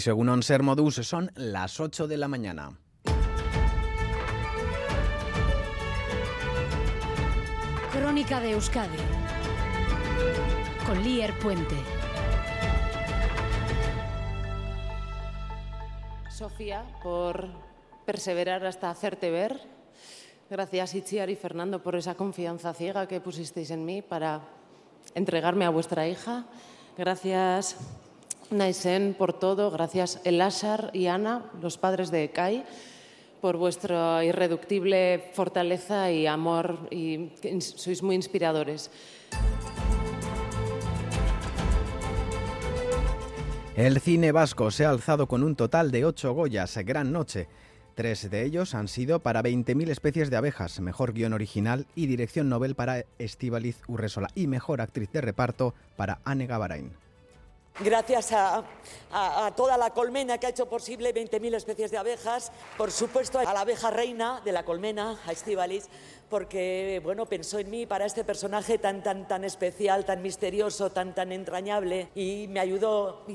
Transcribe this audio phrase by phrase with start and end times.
[0.00, 2.78] según Onser Modus, son las 8 de la mañana.
[7.92, 8.96] Crónica de Euskadi
[10.86, 11.76] con Lier Puente.
[16.30, 17.48] Sofía, por
[18.06, 19.60] perseverar hasta hacerte ver.
[20.48, 24.40] Gracias, Itziar y Fernando, por esa confianza ciega que pusisteis en mí para
[25.14, 26.46] entregarme a vuestra hija.
[26.96, 27.76] Gracias,
[28.50, 29.70] Naisen, por todo.
[29.70, 32.64] Gracias, Elásar y Ana, los padres de Kai,
[33.40, 36.88] por vuestra irreductible fortaleza y amor.
[36.90, 38.90] Y sois muy inspiradores.
[43.76, 47.48] El cine vasco se ha alzado con un total de ocho Goyas, gran noche.
[47.96, 52.48] Tres de ellos han sido para 20.000 especies de abejas, mejor guion original y dirección
[52.48, 57.03] Nobel para Estíbaliz Urresola y mejor actriz de reparto para Anne Gavarain.
[57.80, 58.62] Gracias a,
[59.56, 63.62] toda la colmena que ha hecho posible 20.000 especies de abejas, por supuesto a la
[63.62, 65.88] abeja reina de la colmena, a Estíbaliz,
[66.30, 71.16] porque bueno, pensó en mí para este personaje tan, tan, tan especial, tan misterioso, tan,
[71.16, 73.26] tan entrañable y me ayudó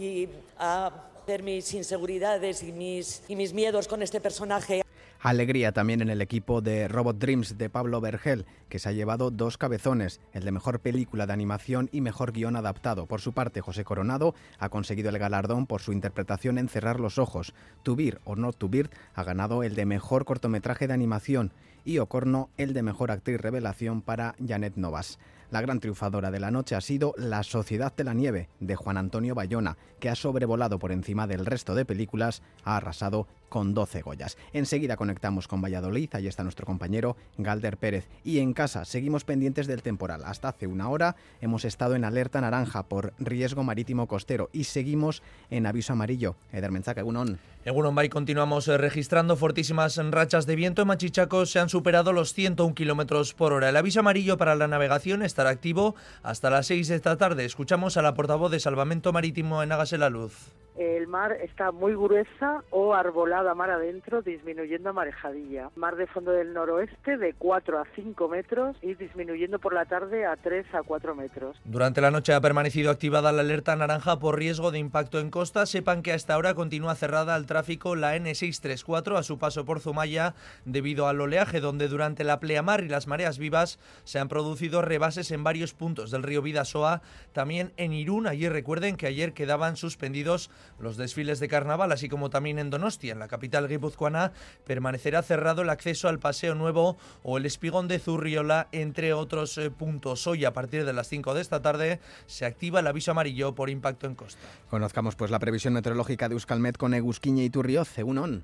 [0.58, 4.84] a hacer mis inseguridades y mis, y mis miedos con este personaje.
[5.22, 9.32] Alegría también en el equipo de Robot Dreams de Pablo Vergel, que se ha llevado
[9.32, 13.06] dos cabezones, el de mejor película de animación y mejor guion adaptado.
[13.06, 17.18] Por su parte, José Coronado ha conseguido el galardón por su interpretación en Cerrar los
[17.18, 17.54] Ojos.
[17.84, 21.52] Tubir o No Tubir ha ganado el de mejor cortometraje de animación
[21.84, 25.20] y Ocorno el de mejor actriz revelación para Janet Novas.
[25.52, 28.98] La gran triunfadora de la noche ha sido La Sociedad de la Nieve, de Juan
[28.98, 34.02] Antonio Bayona, que ha sobrevolado por encima del resto de películas, ha arrasado con 12
[34.02, 34.38] Goyas.
[34.54, 38.08] Enseguida conectamos con Valladolid, ahí está nuestro compañero Galder Pérez.
[38.24, 40.22] Y en casa seguimos pendientes del temporal.
[40.24, 45.24] Hasta hace una hora hemos estado en alerta naranja por riesgo marítimo costero y seguimos
[45.50, 46.36] en aviso amarillo.
[46.54, 47.40] Eder Menchaca, Egunon.
[47.66, 50.84] Egunon Bay continuamos eh, registrando fortísimas rachas de viento.
[50.84, 53.70] En Machichaco se han superado los 101 kilómetros por hora.
[53.70, 57.46] El aviso amarillo para la navegación activo hasta las 6 de esta tarde.
[57.46, 60.34] Escuchamos a la portavoz de Salvamento Marítimo en Hágase la Luz
[60.80, 65.72] el mar está muy gruesa o arbolada mar adentro, disminuyendo a marejadilla.
[65.76, 70.26] Mar de fondo del noroeste de 4 a 5 metros y disminuyendo por la tarde
[70.26, 71.60] a 3 a 4 metros.
[71.66, 75.66] Durante la noche ha permanecido activada la alerta naranja por riesgo de impacto en costa.
[75.66, 80.34] Sepan que hasta ahora continúa cerrada al tráfico la N634 a su paso por Zumaya
[80.64, 85.32] debido al oleaje, donde durante la pleamar y las mareas vivas se han producido rebases
[85.32, 87.02] en varios puntos del río Vidasoa,
[87.34, 88.28] también en Irún.
[88.28, 90.50] Allí recuerden que ayer quedaban suspendidos
[90.80, 94.32] los desfiles de carnaval, así como también en Donostia, en la capital guipuzcoana,
[94.66, 99.72] permanecerá cerrado el acceso al Paseo Nuevo o el Espigón de Zurriola, entre otros eh,
[99.72, 100.28] puntos.
[100.28, 103.70] Hoy, a partir de las 5 de esta tarde, se activa el aviso amarillo por
[103.70, 104.42] impacto en costa.
[104.70, 108.44] Conozcamos pues la previsión meteorológica de Euskalmet con Egusquiña y Turrioz, on.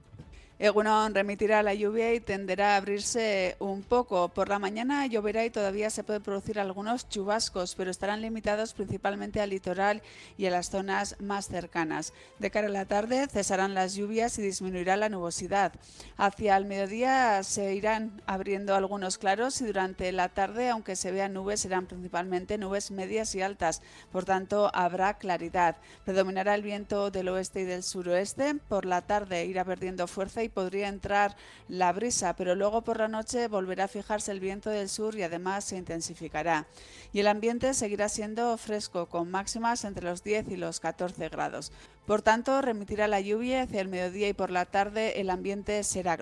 [0.57, 4.29] Egunon remitirá la lluvia y tenderá a abrirse un poco.
[4.29, 9.41] Por la mañana lloverá y todavía se pueden producir algunos chubascos, pero estarán limitados principalmente
[9.41, 10.01] al litoral
[10.37, 12.13] y a las zonas más cercanas.
[12.39, 15.73] De cara a la tarde cesarán las lluvias y disminuirá la nubosidad.
[16.15, 21.33] Hacia el mediodía se irán abriendo algunos claros y durante la tarde, aunque se vean
[21.33, 23.81] nubes, serán principalmente nubes medias y altas.
[24.09, 25.75] Por tanto, habrá claridad.
[26.05, 28.55] Predominará el viento del oeste y del suroeste.
[28.69, 31.35] Por la tarde irá perdiendo fuerza y podría entrar
[31.67, 35.23] la brisa, pero luego por la noche volverá a fijarse el viento del sur y
[35.23, 36.65] además se intensificará.
[37.13, 41.71] Y el ambiente seguirá siendo fresco, con máximas entre los 10 y los 14 grados.
[42.05, 46.15] Por tanto, remitirá la lluvia hacia el mediodía y por la tarde el ambiente será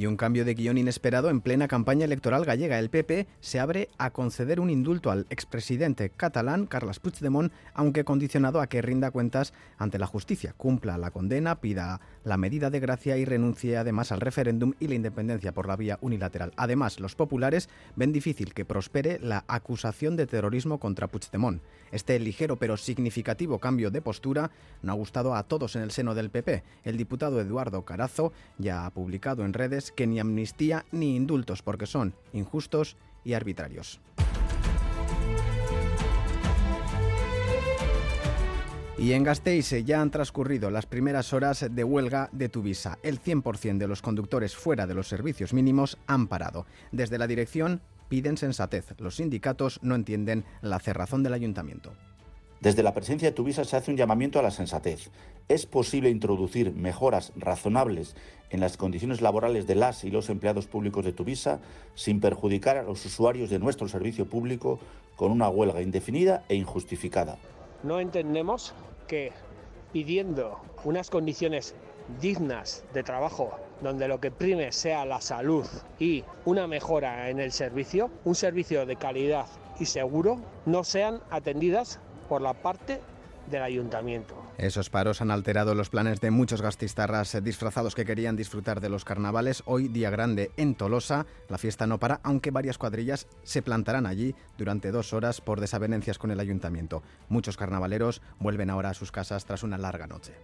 [0.00, 2.78] y un cambio de guion inesperado en plena campaña electoral gallega.
[2.78, 8.62] El PP se abre a conceder un indulto al expresidente catalán Carles Puigdemont, aunque condicionado
[8.62, 13.18] a que rinda cuentas ante la justicia, cumpla la condena, pida la medida de gracia
[13.18, 16.54] y renuncie además al referéndum y la independencia por la vía unilateral.
[16.56, 21.60] Además, los populares ven difícil que prospere la acusación de terrorismo contra Puigdemont.
[21.92, 24.50] Este ligero pero significativo cambio de postura
[24.80, 26.62] no ha gustado a todos en el seno del PP.
[26.84, 31.86] El diputado Eduardo Carazo ya ha publicado en redes que ni amnistía ni indultos porque
[31.86, 34.00] son injustos y arbitrarios.
[39.00, 42.98] Y en Gasteiz ya han transcurrido las primeras horas de huelga de Tuvisa.
[43.02, 46.66] El 100% de los conductores fuera de los servicios mínimos han parado.
[46.92, 48.94] Desde la dirección piden sensatez.
[48.98, 51.94] Los sindicatos no entienden la cerrazón del ayuntamiento.
[52.60, 55.08] Desde la presencia de Tuvisa se hace un llamamiento a la sensatez.
[55.48, 58.14] Es posible introducir mejoras razonables
[58.50, 61.60] en las condiciones laborales de las y los empleados públicos de Tuvisa
[61.94, 64.78] sin perjudicar a los usuarios de nuestro servicio público
[65.16, 67.38] con una huelga indefinida e injustificada.
[67.82, 68.74] No entendemos
[69.08, 69.32] que
[69.94, 71.74] pidiendo unas condiciones
[72.20, 75.64] dignas de trabajo, donde lo que prime sea la salud
[75.98, 79.46] y una mejora en el servicio, un servicio de calidad
[79.78, 83.00] y seguro, no sean atendidas por la parte
[83.50, 84.36] del ayuntamiento.
[84.56, 89.04] Esos paros han alterado los planes de muchos gastistarras disfrazados que querían disfrutar de los
[89.04, 89.64] carnavales.
[89.66, 94.36] Hoy, día grande en Tolosa, la fiesta no para, aunque varias cuadrillas se plantarán allí
[94.56, 97.02] durante dos horas por desavenencias con el ayuntamiento.
[97.28, 100.34] Muchos carnavaleros vuelven ahora a sus casas tras una larga noche.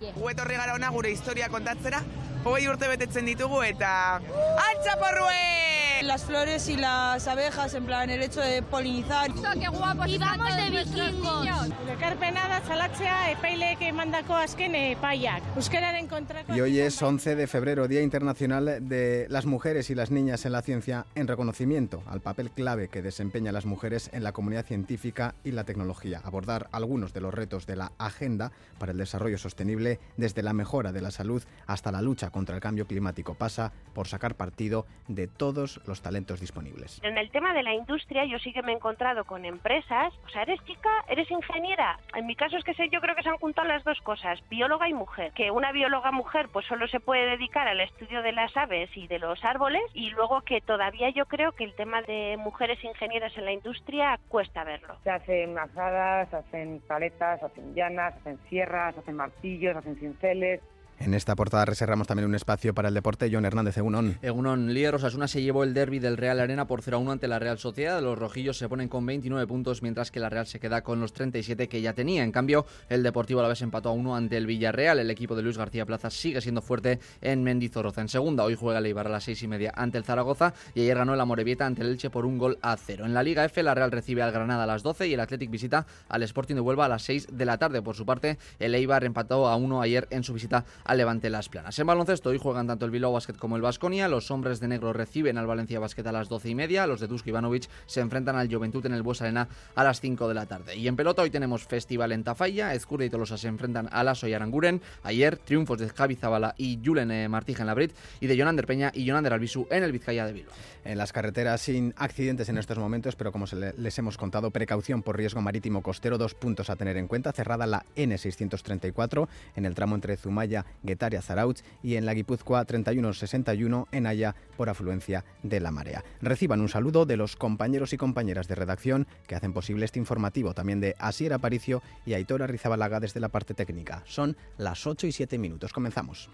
[0.00, 2.02] Guetorri gara ona gure historia kontatzera,
[2.44, 4.20] hogei urte betetzen ditugu eta...
[4.20, 6.02] ¡Altza porrue!
[6.02, 9.30] Las flores y las abejas, en plan, el hecho de polinizar.
[9.32, 11.70] ¡Qué guapos y vamos de vikingos!
[11.96, 15.42] Ekarpena da salatzea epaileek emandako azken epaiak.
[15.56, 16.54] Euskararen kontrako...
[16.54, 20.52] Y hoy es 11 de febrero, Día Internacional de las Mujeres y las Niñas en
[20.52, 25.34] la Ciencia, en reconocimiento al papel clave que desempeñan las mujeres en la comunidad científica
[25.44, 26.20] y la tecnología.
[26.22, 29.85] Abordar algunos de los retos de la Agenda para el Desarrollo Sostenible
[30.16, 34.08] desde la mejora de la salud hasta la lucha contra el cambio climático pasa por
[34.08, 37.00] sacar partido de todos los talentos disponibles.
[37.02, 40.28] En el tema de la industria yo sí que me he encontrado con empresas, o
[40.30, 41.98] sea, eres chica, eres ingeniera.
[42.14, 44.40] En mi caso es que sé, yo creo que se han juntado las dos cosas,
[44.48, 45.32] bióloga y mujer.
[45.32, 49.06] Que una bióloga mujer pues solo se puede dedicar al estudio de las aves y
[49.06, 53.36] de los árboles y luego que todavía yo creo que el tema de mujeres ingenieras
[53.36, 54.96] en la industria cuesta verlo.
[55.04, 59.75] Se hacen asadas, se hacen paletas, se hacen llanas, se hacen sierras, se hacen martillos,
[59.76, 60.60] hacen cinceles.
[60.98, 63.28] En esta portada reservamos también un espacio para el deporte.
[63.30, 64.18] John Hernández, Egunon.
[64.22, 67.38] Egunon, Lier Osasuna se llevó el derby del Real Arena por 0 1 ante la
[67.38, 68.02] Real Sociedad.
[68.02, 71.12] Los rojillos se ponen con 29 puntos, mientras que la Real se queda con los
[71.12, 72.24] 37 que ya tenía.
[72.24, 74.98] En cambio, el Deportivo a la vez empató a 1 ante el Villarreal.
[74.98, 78.00] El equipo de Luis García Plaza sigue siendo fuerte en Mendizorroza.
[78.00, 80.80] En segunda, hoy juega el Eibar a las 6 y media ante el Zaragoza y
[80.80, 83.04] ayer ganó el Amorebieta ante el Elche por un gol a cero.
[83.04, 85.50] En la Liga F, la Real recibe al Granada a las 12 y el Athletic
[85.50, 87.82] visita al Sporting de Huelva a las 6 de la tarde.
[87.82, 91.48] Por su parte, el Eibar empató a 1 ayer en su visita al Levante Las
[91.48, 91.78] Planas.
[91.78, 94.08] En baloncesto hoy juegan tanto el Bilbao Basket como el Vasconia.
[94.08, 96.86] Los hombres de negro reciben al Valencia Basket a las 12 y media.
[96.86, 100.28] Los de Dusko Ivanovic se enfrentan al Juventud en el Bues Arena a las 5
[100.28, 100.76] de la tarde.
[100.76, 102.74] Y en pelota hoy tenemos festival en Tafalla.
[102.74, 104.80] Ezcurdia y Tolosa se enfrentan a Lasso y Aranguren.
[105.02, 108.66] Ayer triunfos de Javi Zabala y Julen eh, Martija en la Brit y de Jonander
[108.66, 110.54] Peña y Jonander Albisu en el Vizcaya de Bilbao.
[110.84, 114.50] En las carreteras sin accidentes en estos momentos, pero como se le, les hemos contado,
[114.50, 117.32] precaución por riesgo marítimo costero, dos puntos a tener en cuenta.
[117.32, 123.88] Cerrada la N634 en el tramo entre Zumaya, Guetaria, Zarautz y en la Guipúzcoa 3161
[123.92, 126.04] en Haya por afluencia de la marea.
[126.20, 130.54] Reciban un saludo de los compañeros y compañeras de redacción que hacen posible este informativo,
[130.54, 134.02] también de Asier Aparicio y Aitor Arrizabalaga desde la parte técnica.
[134.06, 135.72] Son las 8 y 7 minutos.
[135.72, 136.28] Comenzamos.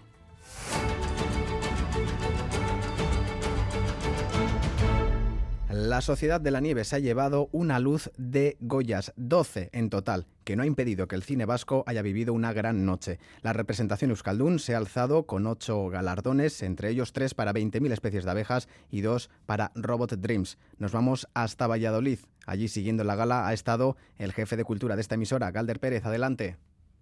[5.73, 10.27] La Sociedad de la Nieve se ha llevado una luz de Goyas, 12 en total,
[10.43, 13.17] que no ha impedido que el cine vasco haya vivido una gran noche.
[13.41, 18.23] La representación Euskaldun se ha alzado con ocho galardones, entre ellos tres para 20.000 especies
[18.23, 20.59] de abejas y dos para Robot Dreams.
[20.77, 22.19] Nos vamos hasta Valladolid.
[22.45, 26.05] Allí, siguiendo la gala, ha estado el jefe de cultura de esta emisora, Galder Pérez.
[26.05, 26.55] Adelante.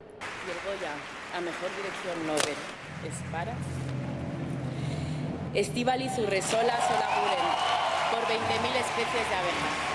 [0.08, 0.94] Y el Goya
[1.36, 2.56] a Mejor Dirección Nobel
[3.06, 3.54] es para
[6.88, 7.51] Solaguren
[8.32, 9.92] 20.000 especies de abejas.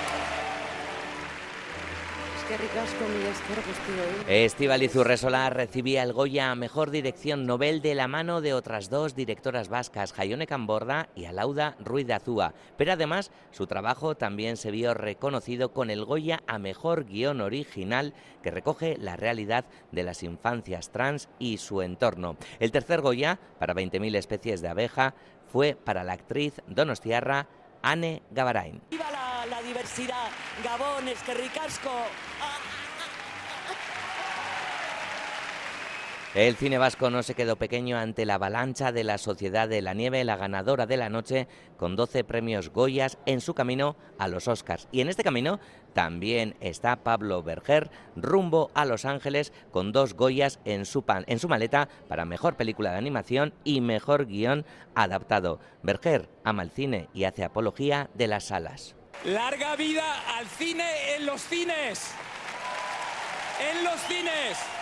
[4.29, 9.17] Estíbaliz Urresola recibía el Goya a Mejor Dirección Nobel de la mano de otras dos
[9.17, 12.53] directoras vascas, Jaione Camborda y Alauda Ruiz de Azúa.
[12.77, 18.13] Pero además, su trabajo también se vio reconocido con el Goya a Mejor Guión Original
[18.43, 22.37] que recoge la realidad de las infancias trans y su entorno.
[22.61, 25.15] El tercer Goya, para 20.000 especies de abeja,
[25.47, 27.49] fue para la actriz donostiarra
[27.87, 28.83] Anne Gavarain.
[28.91, 30.29] ¡Viva la, la diversidad!
[30.65, 31.91] Gabón, es que ricasco.
[36.37, 39.95] El cine vasco no se quedó pequeño ante la avalancha de la Sociedad de la
[39.95, 44.47] Nieve, la ganadora de la noche, con 12 premios Goyas en su camino a los
[44.47, 44.87] Oscars.
[44.93, 45.61] Y en este camino
[45.95, 51.07] también está Pablo Berger, rumbo a Los Ángeles, con dos Goyas en su,
[51.49, 55.59] maleta para Mejor Película de Animación y Mejor Guión Adaptado.
[55.83, 58.95] Berger ama el cine y hace apología de las salas.
[59.25, 60.85] Larga vida al cine
[61.17, 62.11] en los cines.
[63.73, 64.76] En los cines.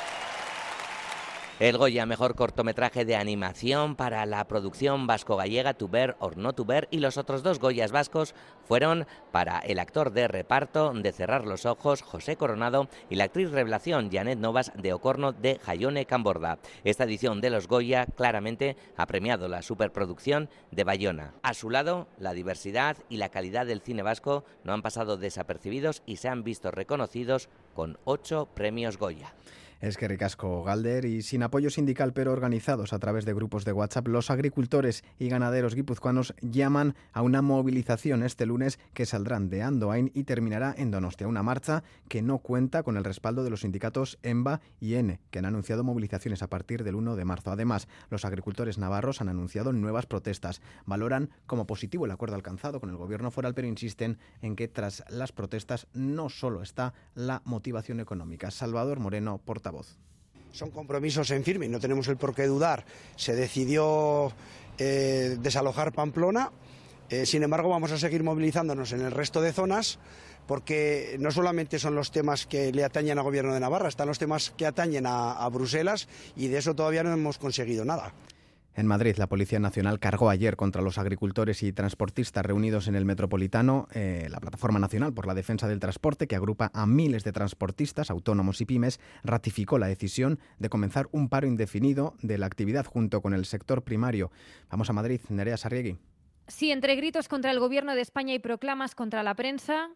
[1.60, 6.64] El Goya Mejor Cortometraje de Animación para la producción vasco-gallega To Ver or No To
[6.64, 8.34] Ver y los otros dos Goyas vascos
[8.66, 13.52] fueron para el actor de reparto de Cerrar los Ojos, José Coronado, y la actriz
[13.52, 16.58] revelación Janet Novas de Ocorno de Jayone Camborda.
[16.82, 21.34] Esta edición de los Goya claramente ha premiado la superproducción de Bayona.
[21.42, 26.02] A su lado, la diversidad y la calidad del cine vasco no han pasado desapercibidos
[26.04, 29.34] y se han visto reconocidos con ocho premios Goya.
[29.84, 33.72] Es que ricasco Galder y sin apoyo sindical pero organizados a través de grupos de
[33.72, 39.62] WhatsApp, los agricultores y ganaderos guipuzcoanos llaman a una movilización este lunes que saldrán de
[39.62, 43.60] Andoain y terminará en Donostia, una marcha que no cuenta con el respaldo de los
[43.60, 47.50] sindicatos EMBA y N, que han anunciado movilizaciones a partir del 1 de marzo.
[47.50, 50.62] Además, los agricultores navarros han anunciado nuevas protestas.
[50.86, 55.04] Valoran como positivo el acuerdo alcanzado con el gobierno foral, pero insisten en que tras
[55.10, 58.50] las protestas no solo está la motivación económica.
[58.50, 59.73] Salvador Moreno, portavoz
[60.52, 62.84] son compromisos en firme no tenemos el por qué dudar.
[63.16, 64.32] Se decidió
[64.78, 66.52] eh, desalojar Pamplona,
[67.10, 69.98] eh, sin embargo vamos a seguir movilizándonos en el resto de zonas
[70.46, 74.18] porque no solamente son los temas que le atañen al Gobierno de Navarra, están los
[74.18, 78.12] temas que atañen a Bruselas y de eso todavía no hemos conseguido nada.
[78.76, 83.04] En Madrid, la Policía Nacional cargó ayer contra los agricultores y transportistas reunidos en el
[83.04, 87.30] Metropolitano eh, la Plataforma Nacional por la Defensa del Transporte, que agrupa a miles de
[87.30, 92.84] transportistas, autónomos y pymes, ratificó la decisión de comenzar un paro indefinido de la actividad
[92.84, 94.32] junto con el sector primario.
[94.70, 95.96] Vamos a Madrid, Nerea Sarriegui.
[96.48, 99.90] Sí, entre gritos contra el Gobierno de España y proclamas contra la prensa.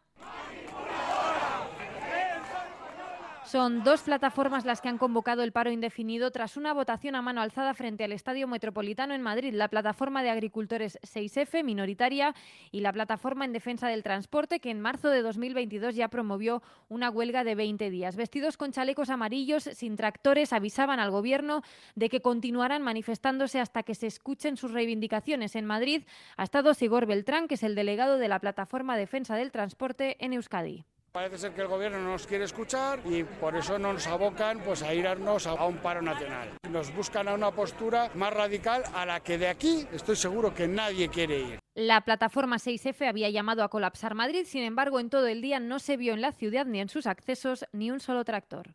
[3.48, 7.40] Son dos plataformas las que han convocado el paro indefinido tras una votación a mano
[7.40, 9.54] alzada frente al Estadio Metropolitano en Madrid.
[9.54, 12.34] La plataforma de agricultores 6F, minoritaria,
[12.70, 17.08] y la plataforma en defensa del transporte, que en marzo de 2022 ya promovió una
[17.08, 18.16] huelga de 20 días.
[18.16, 21.62] Vestidos con chalecos amarillos, sin tractores, avisaban al Gobierno
[21.94, 25.56] de que continuarán manifestándose hasta que se escuchen sus reivindicaciones.
[25.56, 26.02] En Madrid
[26.36, 30.34] ha estado Sigor Beltrán, que es el delegado de la plataforma Defensa del Transporte en
[30.34, 30.84] Euskadi.
[31.12, 34.82] Parece ser que el gobierno no nos quiere escuchar y por eso nos abocan pues,
[34.82, 36.50] a irnos a un paro nacional.
[36.70, 40.68] Nos buscan a una postura más radical a la que de aquí estoy seguro que
[40.68, 41.58] nadie quiere ir.
[41.74, 45.78] La plataforma 6F había llamado a colapsar Madrid, sin embargo, en todo el día no
[45.78, 48.74] se vio en la ciudad ni en sus accesos ni un solo tractor.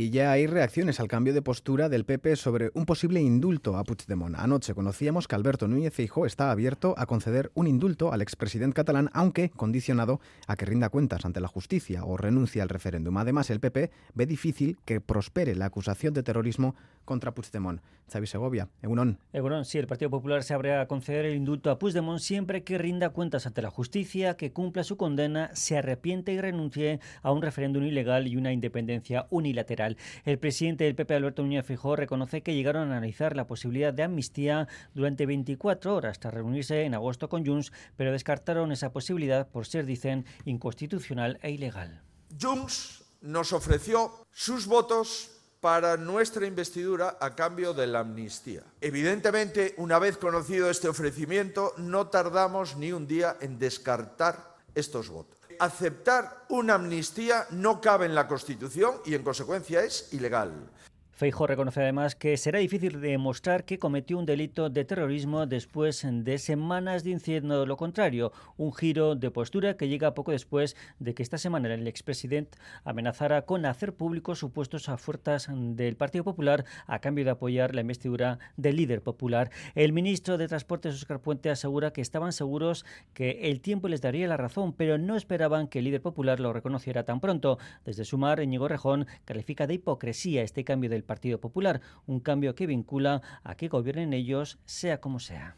[0.00, 3.82] Y ya hay reacciones al cambio de postura del PP sobre un posible indulto a
[3.82, 4.36] Puigdemont.
[4.38, 9.10] Anoche conocíamos que Alberto Núñez Feijóo está abierto a conceder un indulto al expresidente catalán,
[9.12, 13.16] aunque condicionado a que rinda cuentas ante la justicia o renuncie al referéndum.
[13.16, 17.80] Además, el PP ve difícil que prospere la acusación de terrorismo contra Puigdemont.
[18.10, 19.18] Xavi Segovia, Egunon.
[19.32, 22.78] Egunon, sí, el Partido Popular se abre a conceder el indulto a Puigdemont siempre que
[22.78, 27.42] rinda cuentas ante la justicia, que cumpla su condena, se arrepiente y renuncie a un
[27.42, 29.96] referéndum ilegal y una independencia unilateral.
[30.24, 34.02] El presidente del PP, Alberto Núñez Fijó, reconoce que llegaron a analizar la posibilidad de
[34.02, 39.66] amnistía durante 24 horas tras reunirse en agosto con Junts, pero descartaron esa posibilidad por
[39.66, 42.02] ser, dicen, inconstitucional e ilegal.
[42.40, 48.62] Junts nos ofreció sus votos para nuestra investidura a cambio de la amnistía.
[48.80, 55.38] Evidentemente, una vez conocido este ofrecimiento, no tardamos ni un día en descartar estos votos.
[55.58, 60.70] Aceptar una amnistía no cabe en la Constitución y, en consecuencia, es ilegal.
[61.18, 66.38] Feijo reconoce además que será difícil demostrar que cometió un delito de terrorismo después de
[66.38, 71.36] semanas diciendo lo contrario, un giro de postura que llega poco después de que esta
[71.36, 77.24] semana el expresidente amenazara con hacer públicos supuestos a fuerzas del Partido Popular a cambio
[77.24, 79.50] de apoyar la investidura del líder popular.
[79.74, 84.28] El ministro de Transportes, Oscar Puente, asegura que estaban seguros que el tiempo les daría
[84.28, 87.58] la razón, pero no esperaban que el líder popular lo reconociera tan pronto.
[87.84, 92.68] Desde Sumar, Íñigo Rejón califica de hipocresía este cambio del Partido Popular, un cambio que
[92.68, 95.56] vincula a que gobiernen ellos sea como sea.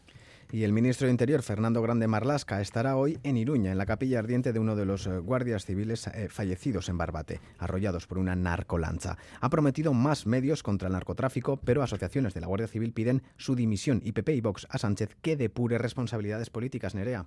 [0.52, 4.18] Y el ministro de Interior, Fernando Grande Marlasca, estará hoy en Iruña, en la capilla
[4.18, 8.34] ardiente de uno de los eh, guardias civiles eh, fallecidos en Barbate, arrollados por una
[8.34, 9.16] narcolancha.
[9.40, 13.54] Ha prometido más medios contra el narcotráfico, pero asociaciones de la Guardia Civil piden su
[13.54, 17.26] dimisión y PP y Vox a Sánchez que depure responsabilidades políticas, Nerea.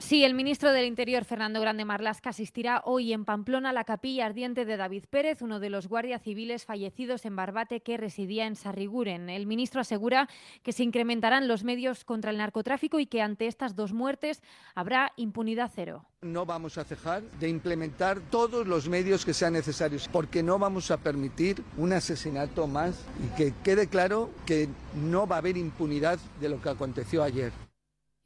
[0.00, 4.26] Sí, el ministro del Interior, Fernando Grande Marlasca, asistirá hoy en Pamplona a la capilla
[4.26, 8.54] ardiente de David Pérez, uno de los guardias civiles fallecidos en Barbate que residía en
[8.54, 9.28] Sarriguren.
[9.28, 10.28] El ministro asegura
[10.62, 14.40] que se incrementarán los medios contra el narcotráfico y que ante estas dos muertes
[14.76, 16.06] habrá impunidad cero.
[16.22, 20.92] No vamos a cejar de implementar todos los medios que sean necesarios, porque no vamos
[20.92, 26.20] a permitir un asesinato más y que quede claro que no va a haber impunidad
[26.40, 27.67] de lo que aconteció ayer.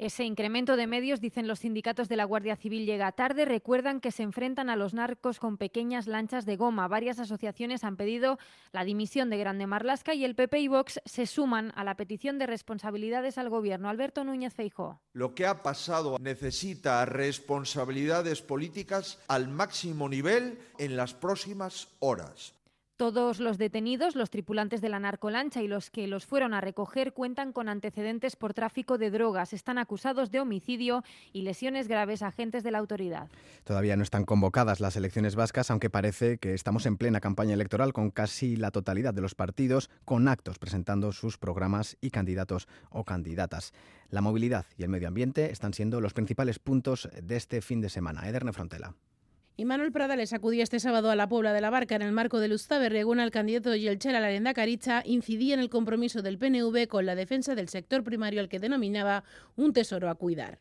[0.02, 3.44] Ese incremento de medios, dicen los sindicatos de la Guardia Civil, llega tarde.
[3.44, 6.88] Recuerdan que se enfrentan a los narcos con pequeñas lanchas de goma.
[6.88, 8.36] Varias asociaciones han pedido
[8.72, 12.40] la dimisión de Grande Marlasca y el PP y Vox se suman a la petición
[12.40, 13.88] de responsabilidades al gobierno.
[13.88, 15.00] Alberto Núñez Feijó.
[15.12, 22.54] Lo que ha pasado necesita responsabilidades políticas al máximo nivel en las próximas horas.
[23.02, 27.12] Todos los detenidos, los tripulantes de la narcolancha y los que los fueron a recoger
[27.12, 29.52] cuentan con antecedentes por tráfico de drogas.
[29.52, 33.28] Están acusados de homicidio y lesiones graves a agentes de la autoridad.
[33.64, 37.92] Todavía no están convocadas las elecciones vascas, aunque parece que estamos en plena campaña electoral
[37.92, 43.02] con casi la totalidad de los partidos con actos presentando sus programas y candidatos o
[43.02, 43.72] candidatas.
[44.10, 47.88] La movilidad y el medio ambiente están siendo los principales puntos de este fin de
[47.88, 48.28] semana.
[48.28, 48.94] Ederne Frontela.
[49.54, 52.40] Y Manuel Pradales acudía este sábado a la Puebla de la Barca en el marco
[52.40, 56.88] del Ustaberregún al candidato Yelchel a la Lenda Caricha incidía en el compromiso del PNV
[56.88, 59.24] con la defensa del sector primario al que denominaba
[59.56, 60.58] un tesoro a cuidar.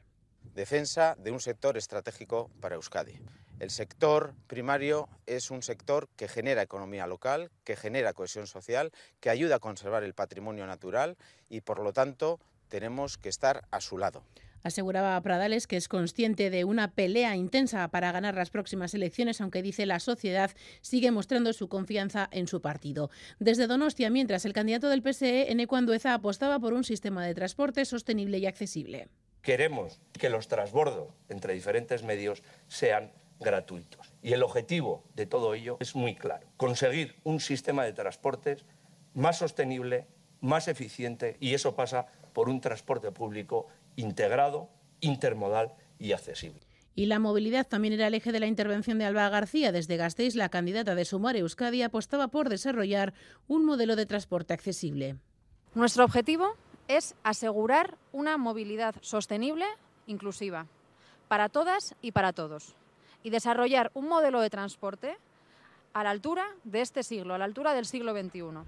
[0.53, 3.13] Defensa de un sector estratégico para Euskadi.
[3.59, 9.29] El sector primario es un sector que genera economía local, que genera cohesión social, que
[9.29, 11.15] ayuda a conservar el patrimonio natural
[11.47, 14.23] y por lo tanto tenemos que estar a su lado.
[14.63, 19.61] Aseguraba Pradales que es consciente de una pelea intensa para ganar las próximas elecciones, aunque
[19.61, 20.51] dice la sociedad
[20.81, 23.09] sigue mostrando su confianza en su partido.
[23.39, 27.85] Desde Donostia, mientras el candidato del PSE, Eneco Andueza, apostaba por un sistema de transporte
[27.85, 29.07] sostenible y accesible.
[29.41, 34.13] Queremos que los transbordos entre diferentes medios sean gratuitos.
[34.21, 36.47] Y el objetivo de todo ello es muy claro.
[36.57, 38.65] Conseguir un sistema de transportes
[39.13, 40.07] más sostenible,
[40.39, 44.69] más eficiente, y eso pasa por un transporte público integrado,
[44.99, 46.61] intermodal y accesible.
[46.93, 49.71] Y la movilidad también era el eje de la intervención de Alba García.
[49.71, 53.13] Desde Gasteiz, la candidata de Sumar Euskadi apostaba por desarrollar
[53.47, 55.15] un modelo de transporte accesible.
[55.73, 56.55] Nuestro objetivo
[56.87, 59.65] es asegurar una movilidad sostenible,
[60.05, 60.67] inclusiva,
[61.29, 62.75] para todas y para todos,
[63.23, 65.17] y desarrollar un modelo de transporte
[65.93, 68.65] a la altura de este siglo, a la altura del siglo XXI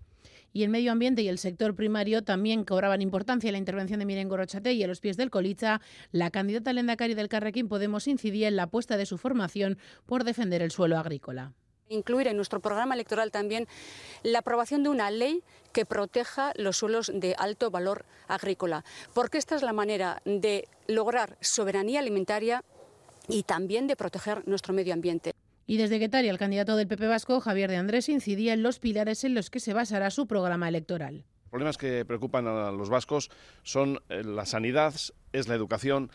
[0.53, 4.29] y el medio ambiente y el sector primario también cobraban importancia la intervención de Miren
[4.29, 5.81] Gorochate y a los pies del Colicha,
[6.11, 10.61] la candidata Lendakari del Carrequín Podemos incidía en la apuesta de su formación por defender
[10.61, 11.53] el suelo agrícola
[11.89, 13.67] incluir en nuestro programa electoral también
[14.23, 15.43] la aprobación de una ley
[15.73, 18.83] que proteja los suelos de alto valor agrícola,
[19.13, 22.63] porque esta es la manera de lograr soberanía alimentaria
[23.27, 25.33] y también de proteger nuestro medio ambiente.
[25.65, 29.23] Y desde Guetaria, el candidato del PP Vasco, Javier de Andrés, incidía en los pilares
[29.23, 31.23] en los que se basará su programa electoral.
[31.43, 33.29] Los problemas que preocupan a los vascos
[33.61, 34.93] son eh, la sanidad,
[35.31, 36.11] es la educación,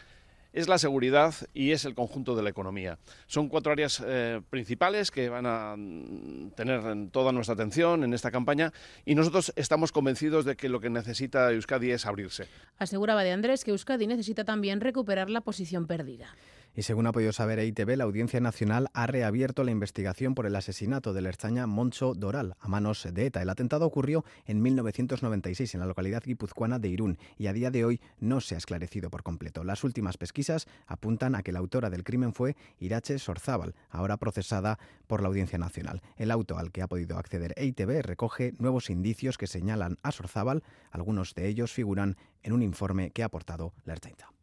[0.53, 2.99] es la seguridad y es el conjunto de la economía.
[3.27, 8.31] Son cuatro áreas eh, principales que van a mm, tener toda nuestra atención en esta
[8.31, 8.73] campaña
[9.05, 12.49] y nosotros estamos convencidos de que lo que necesita Euskadi es abrirse.
[12.79, 16.35] Aseguraba de Andrés que Euskadi necesita también recuperar la posición perdida.
[16.79, 20.55] Y según ha podido saber EITB, la Audiencia Nacional ha reabierto la investigación por el
[20.55, 23.43] asesinato del erchaña Moncho Doral a manos de ETA.
[23.43, 27.85] El atentado ocurrió en 1996 en la localidad guipuzcoana de Irún y a día de
[27.85, 29.65] hoy no se ha esclarecido por completo.
[29.65, 34.79] Las últimas pesquisas apuntan a que la autora del crimen fue Irache Sorzábal, ahora procesada
[35.09, 36.01] por la Audiencia Nacional.
[36.17, 40.63] El auto al que ha podido acceder EITB recoge nuevos indicios que señalan a Sorzábal.
[40.93, 44.38] Algunos de ellos figuran en un informe que ha aportado la Ertzaintza.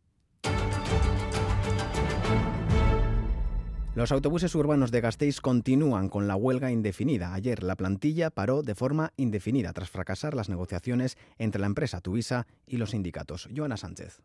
[3.95, 7.33] Los autobuses urbanos de Gasteiz continúan con la huelga indefinida.
[7.33, 12.45] Ayer la plantilla paró de forma indefinida tras fracasar las negociaciones entre la empresa Tuvisa
[12.67, 13.47] y los sindicatos.
[13.55, 14.21] Joana Sánchez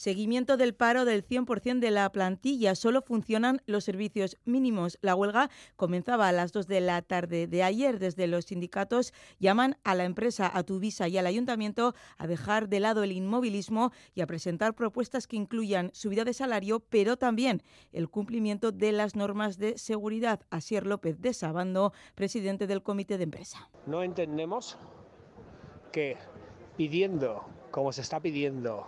[0.00, 2.74] seguimiento del paro del 100% de la plantilla.
[2.74, 4.98] Solo funcionan los servicios mínimos.
[5.02, 7.98] La huelga comenzaba a las 2 de la tarde de ayer.
[7.98, 12.80] Desde los sindicatos llaman a la empresa, a Tuvisa y al ayuntamiento a dejar de
[12.80, 18.08] lado el inmovilismo y a presentar propuestas que incluyan subida de salario, pero también el
[18.08, 20.40] cumplimiento de las normas de seguridad.
[20.48, 23.68] Asier López de Sabando, presidente del comité de empresa.
[23.84, 24.78] No entendemos
[25.92, 26.16] que
[26.78, 28.86] pidiendo, como se está pidiendo,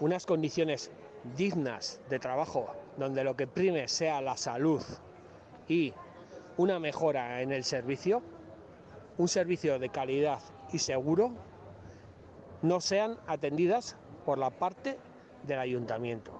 [0.00, 0.90] unas condiciones
[1.36, 4.82] dignas de trabajo donde lo que prime sea la salud
[5.68, 5.92] y
[6.56, 8.22] una mejora en el servicio,
[9.18, 10.40] un servicio de calidad
[10.72, 11.32] y seguro,
[12.62, 14.98] no sean atendidas por la parte
[15.44, 16.32] del ayuntamiento.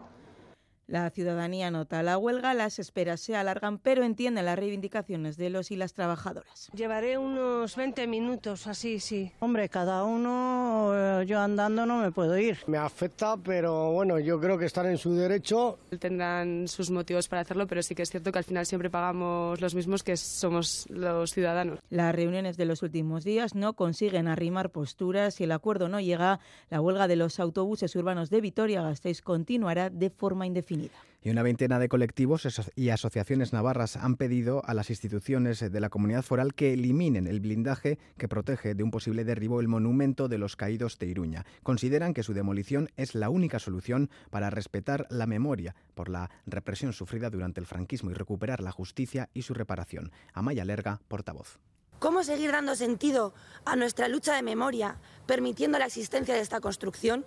[0.91, 5.71] La ciudadanía nota la huelga, las esperas se alargan, pero entiende las reivindicaciones de los
[5.71, 6.69] y las trabajadoras.
[6.75, 9.31] Llevaré unos 20 minutos, así, sí.
[9.39, 12.59] Hombre, cada uno, eh, yo andando no me puedo ir.
[12.67, 15.79] Me afecta, pero bueno, yo creo que están en su derecho.
[16.01, 19.61] Tendrán sus motivos para hacerlo, pero sí que es cierto que al final siempre pagamos
[19.61, 21.79] los mismos que somos los ciudadanos.
[21.91, 26.41] Las reuniones de los últimos días no consiguen arrimar posturas y el acuerdo no llega.
[26.69, 30.80] La huelga de los autobuses urbanos de Vitoria-Gasteiz continuará de forma indefinida.
[31.23, 35.91] Y una veintena de colectivos y asociaciones navarras han pedido a las instituciones de la
[35.91, 40.39] comunidad foral que eliminen el blindaje que protege de un posible derribo el monumento de
[40.39, 41.45] los caídos de Iruña.
[41.63, 46.95] Consideran que su demolición es la única solución para respetar la memoria por la represión
[46.95, 50.13] sufrida durante el franquismo y recuperar la justicia y su reparación.
[50.33, 51.59] Amaya Lerga, portavoz.
[51.99, 53.35] ¿Cómo seguir dando sentido
[53.67, 57.27] a nuestra lucha de memoria, permitiendo la existencia de esta construcción?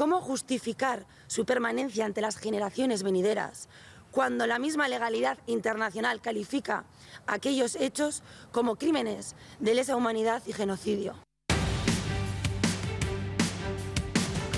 [0.00, 3.68] ¿Cómo justificar su permanencia ante las generaciones venideras
[4.10, 6.86] cuando la misma legalidad internacional califica
[7.26, 11.16] aquellos hechos como crímenes de lesa humanidad y genocidio?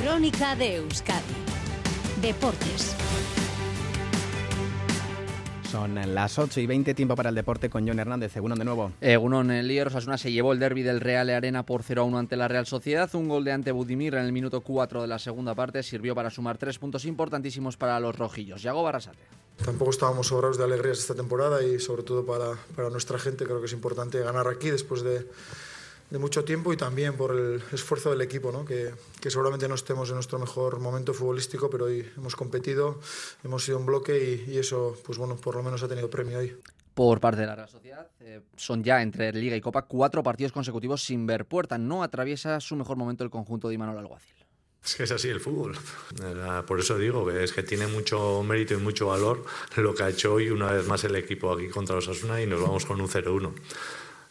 [0.01, 1.35] Crónica de Euskadi.
[2.21, 2.95] Deportes.
[5.73, 8.37] Son las 8 y 20, tiempo para el deporte con John Hernández.
[8.37, 8.93] Egunon de nuevo.
[9.01, 12.19] Egunon, el líder Osasuna se llevó el derby del Real Arena por 0 a 1
[12.19, 13.09] ante la Real Sociedad.
[13.15, 16.29] Un gol de ante Budimir en el minuto 4 de la segunda parte sirvió para
[16.29, 18.61] sumar tres puntos importantísimos para los rojillos.
[18.61, 19.23] Yago Barrasate.
[19.65, 23.61] Tampoco estábamos sobrados de alegrías esta temporada y sobre todo para, para nuestra gente creo
[23.61, 25.27] que es importante ganar aquí después de
[26.13, 28.67] de mucho tiempo y también por el esfuerzo del equipo, ¿no?
[28.67, 33.01] que, que, seguramente no estemos en nuestro mejor momento futbolístico, pero hoy hemos competido,
[33.43, 36.39] hemos sido un bloque y, y eso, pues bueno, por lo menos ha tenido premio
[36.39, 36.55] hoy.
[36.93, 40.53] Por parte de la Real Sociedad, eh, son ya entre Liga y Copa cuatro partidos
[40.53, 41.79] consecutivos sin ver puerta.
[41.79, 44.35] No atraviesa su mejor momento el conjunto de Imanol Alguacil.
[44.85, 45.79] Es que es así el fútbol.
[46.67, 49.45] Por eso digo que es que tiene mucho mérito y mucho valor
[49.77, 52.47] lo que ha hecho hoy una vez más el equipo aquí contra los Asuna y
[52.47, 53.53] nos vamos con un 0-1.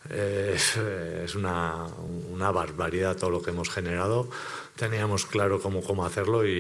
[0.09, 1.85] Es una,
[2.31, 4.29] una, barbaridad todo lo que hemos generado.
[4.75, 6.51] Teníamos claro cómo, cómo hacerlo y,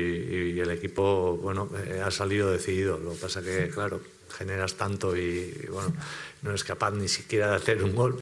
[0.55, 2.97] y, el equipo bueno, eh, ha salido decidido.
[2.99, 3.99] Lo que pasa que, claro,
[4.37, 5.91] generas tanto y, y bueno,
[6.43, 8.21] no es capaz ni siquiera de hacer un gol.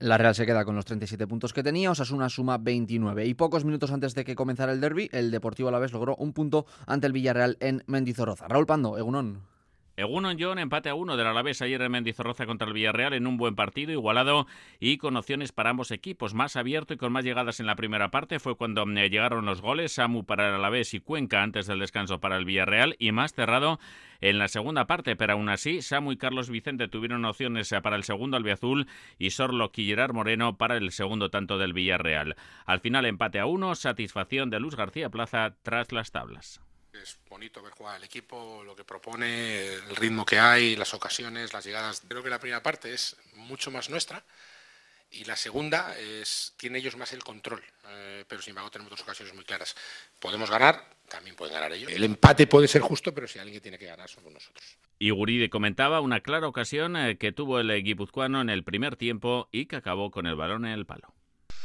[0.00, 3.26] La Real se queda con los 37 puntos que tenía, Osasuna suma 29.
[3.26, 6.64] Y pocos minutos antes de que comenzara el derby, el Deportivo Alavés logró un punto
[6.86, 8.48] ante el Villarreal en Mendizorroza.
[8.48, 9.42] Raúl Pando, Egunon.
[10.00, 13.36] Egunon John empate a uno del Alavés ayer en Mendizorroza contra el Villarreal en un
[13.36, 14.46] buen partido, igualado
[14.78, 16.32] y con opciones para ambos equipos.
[16.32, 19.60] Más abierto y con más llegadas en la primera parte fue cuando eh, llegaron los
[19.60, 23.34] goles, Samu para el Alavés y Cuenca antes del descanso para el Villarreal y más
[23.34, 23.78] cerrado
[24.22, 27.96] en la segunda parte, pero aún así Samu y Carlos Vicente tuvieron opciones eh, para
[27.96, 28.86] el segundo albiazul
[29.18, 32.36] y Sorlo y Gerard Moreno para el segundo tanto del Villarreal.
[32.64, 36.62] Al final empate a uno, satisfacción de Luz García Plaza tras las tablas.
[36.92, 41.52] Es bonito ver jugar al equipo, lo que propone, el ritmo que hay, las ocasiones,
[41.52, 42.02] las llegadas.
[42.06, 44.24] Creo que la primera parte es mucho más nuestra
[45.12, 49.02] y la segunda es tiene ellos más el control, eh, pero sin embargo tenemos dos
[49.02, 49.74] ocasiones muy claras.
[50.18, 51.90] Podemos ganar, también pueden ganar ellos.
[51.90, 54.78] El empate puede ser justo, pero si alguien que tiene que ganar somos nosotros.
[54.98, 59.48] Y Guride comentaba una clara ocasión eh, que tuvo el guipuzcoano en el primer tiempo
[59.50, 61.12] y que acabó con el balón en el palo.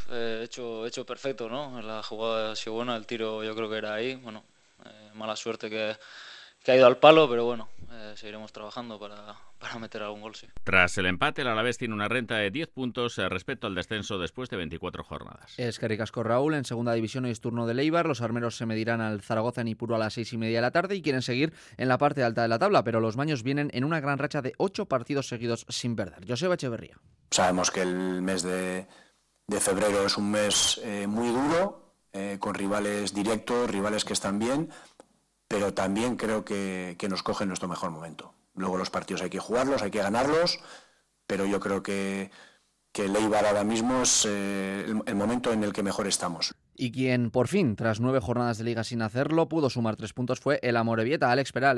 [0.09, 1.81] Eh, hecho, hecho perfecto, ¿no?
[1.81, 4.15] La jugada ha sido buena, el tiro yo creo que era ahí.
[4.15, 4.43] Bueno,
[5.15, 5.95] mala suerte que,
[6.63, 10.35] que, ha ido al palo, pero bueno, eh, seguiremos trabajando para, para, meter algún gol,
[10.35, 10.47] sí.
[10.63, 14.17] Tras el empate, el Alavés tiene una renta de 10 puntos eh, respecto al descenso
[14.17, 15.53] después de 24 jornadas.
[15.57, 19.01] Es Caricasco Raúl, en segunda división hoy es turno de Leibar, los armeros se medirán
[19.01, 21.53] al Zaragoza en Ipuro a las seis y media de la tarde y quieren seguir
[21.77, 24.41] en la parte alta de la tabla, pero los maños vienen en una gran racha
[24.41, 26.27] de ocho partidos seguidos sin perder.
[26.27, 26.99] Joseba Echeverría.
[27.31, 28.87] Sabemos que el mes de,
[29.47, 34.39] de febrero es un mes eh, muy duro, eh, con rivales directos, rivales que están
[34.39, 34.69] bien,
[35.47, 38.33] pero también creo que, que nos coge nuestro mejor momento.
[38.55, 40.59] Luego los partidos hay que jugarlos, hay que ganarlos,
[41.27, 42.31] pero yo creo que,
[42.95, 46.55] que el Eibar ahora mismo es eh, el, momento en el que mejor estamos.
[46.77, 50.39] Y quien por fin, tras nueve jornadas de liga sin hacerlo, pudo sumar tres puntos
[50.39, 51.77] fue el Amorebieta, Alex Peral.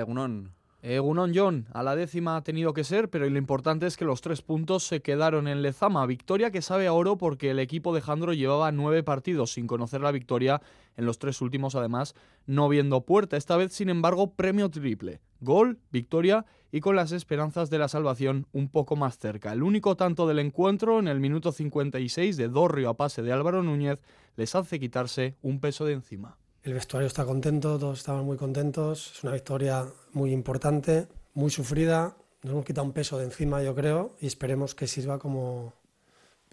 [0.96, 4.22] Egunon John, a la décima ha tenido que ser, pero lo importante es que los
[4.22, 6.06] tres puntos se quedaron en Lezama.
[6.06, 10.00] Victoria que sabe a oro porque el equipo de Jandro llevaba nueve partidos sin conocer
[10.00, 10.62] la victoria,
[10.96, 13.36] en los tres últimos además no viendo puerta.
[13.36, 15.20] Esta vez, sin embargo, premio triple.
[15.42, 19.52] Gol, victoria y con las esperanzas de la salvación un poco más cerca.
[19.52, 23.62] El único tanto del encuentro en el minuto 56 de Dorrio a pase de Álvaro
[23.62, 24.00] Núñez
[24.38, 26.38] les hace quitarse un peso de encima.
[26.64, 29.14] El vestuario está contento, todos estaban muy contentos.
[29.16, 32.18] Es una victoria muy importante, muy sufrida.
[32.44, 35.74] Nos hemos quitado un peso de encima, yo creo, y esperemos que sirva como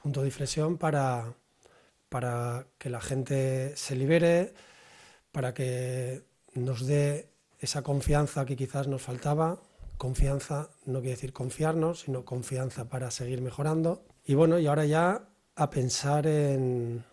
[0.01, 1.35] punto de inflexión para,
[2.09, 4.55] para que la gente se libere,
[5.33, 6.23] para que
[6.55, 9.59] nos dé esa confianza que quizás nos faltaba.
[9.97, 14.05] Confianza no quiere decir confiarnos, sino confianza para seguir mejorando.
[14.25, 17.05] Y bueno, y ahora ya a pensar en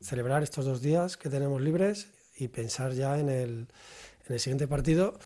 [0.00, 3.68] celebrar estos dos días que tenemos libres y pensar ya en el,
[4.26, 5.18] en el siguiente partido.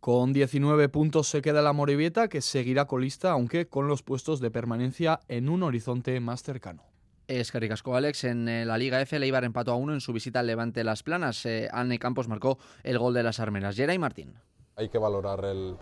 [0.00, 4.50] Con 19 puntos se queda la Morevieta, que seguirá colista, aunque con los puestos de
[4.50, 6.84] permanencia en un horizonte más cercano.
[7.26, 8.22] Es Caricasco Alex.
[8.24, 11.02] En eh, la Liga F, Leibar empató a uno en su visita al Levante Las
[11.02, 11.44] Planas.
[11.44, 13.74] Eh, Anne Campos marcó el gol de las Armeras.
[13.74, 14.34] Yera y Martín.
[14.76, 15.76] Hay que valorar el,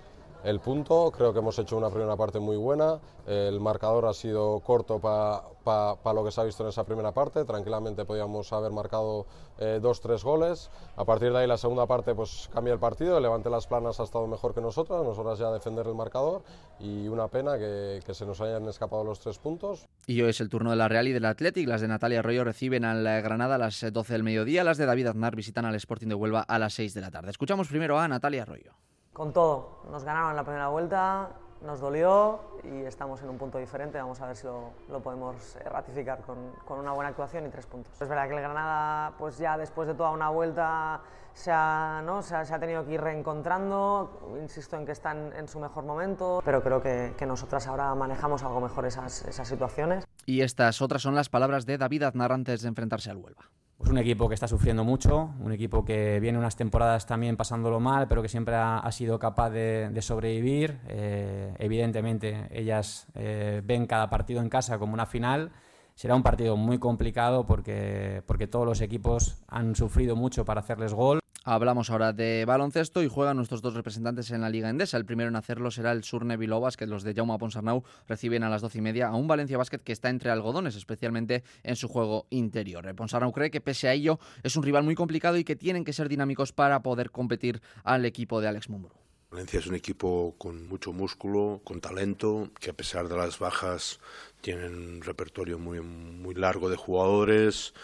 [0.45, 1.11] el punto.
[1.11, 3.01] Creo que hemos hecho una primera parte muy buena.
[3.27, 7.45] El marcador ha sido corto para lo que se ha visto en esa primera parte.
[7.45, 9.27] Tranquilamente podíamos haber marcado
[9.59, 10.71] eh, dos, tres goles.
[10.97, 13.19] A partir de ahí la segunda parte pues cambia el partido.
[13.19, 15.03] Levante Las Planas ha estado mejor que nosotras.
[15.03, 16.43] Nosotras ya defender el marcador
[16.79, 19.87] y una pena que, se nos hayan escapado los tres puntos.
[20.07, 21.67] Y hoy es el turno de la Real y del Athletic.
[21.67, 24.63] Las de Natalia Arroyo reciben al Granada a las 12 del mediodía.
[24.63, 27.31] Las de David Aznar visitan al Sporting de Huelva a las 6 de la tarde.
[27.31, 28.75] Escuchamos primero a Natalia Arroyo.
[29.15, 31.31] Con todo, nos ganaron en la primera vuelta,
[31.63, 33.97] nos dolió y estamos en un punto diferente.
[33.97, 37.49] Vamos a ver si lo, lo podemos eh, ratificar con, con, una buena actuación y
[37.49, 37.93] tres puntos.
[38.03, 41.01] Es verdad que el Granada, pues ya después de toda una vuelta,
[41.33, 42.23] se ha, ¿no?
[42.23, 44.37] se ha, se ha tenido que ir reencontrando.
[44.43, 48.43] Insisto en que están en su mejor momento, pero creo que, que nosotras ahora manejamos
[48.43, 50.05] algo mejor esas, esas situaciones.
[50.27, 53.45] Y estas otras son las palabras de David Aznar antes de enfrentarse al Huelva.
[53.85, 57.81] Es un equipo que está sufriendo mucho, un equipo que viene unas temporadas también pasándolo
[57.81, 60.81] mal, pero que siempre ha, sido capaz de, de sobrevivir.
[60.89, 65.53] Eh, evidentemente, ellas eh, ven cada partido en casa como una final.
[65.95, 70.95] Será un partido muy complicado porque, porque todos los equipos han sufrido mucho para hacerles
[70.95, 71.21] gol.
[71.47, 74.97] Hablamos ahora de baloncesto y juegan nuestros dos representantes en la Liga Endesa.
[74.97, 76.87] El primero en hacerlo será el Surne Bilbao Basket.
[76.87, 79.93] Los de Jaume Ponsarnau reciben a las doce y media a un Valencia Basket que
[79.93, 82.95] está entre algodones, especialmente en su juego interior.
[82.95, 85.93] Ponsarnau cree que pese a ello es un rival muy complicado y que tienen que
[85.93, 88.95] ser dinámicos para poder competir al equipo de Alex Mumbro.
[89.31, 94.01] Valencia es un equipo con mucho músculo, con talento, que a pesar de las bajas
[94.41, 97.75] tienen un repertorio muy, muy largo de jugadores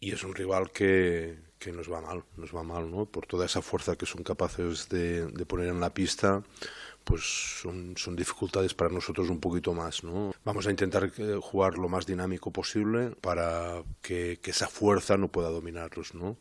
[0.00, 3.06] y es un rival que, que nos va mal, nos va mal, ¿no?
[3.06, 6.42] Por toda esa fuerza que son capaces de, de poner en la pista,
[7.04, 7.22] pues
[7.62, 10.34] son, son, dificultades para nosotros un poquito más, ¿no?
[10.44, 15.48] Vamos a intentar jugar lo más dinámico posible para que, que esa fuerza no pueda
[15.48, 16.36] dominarlos, ¿no?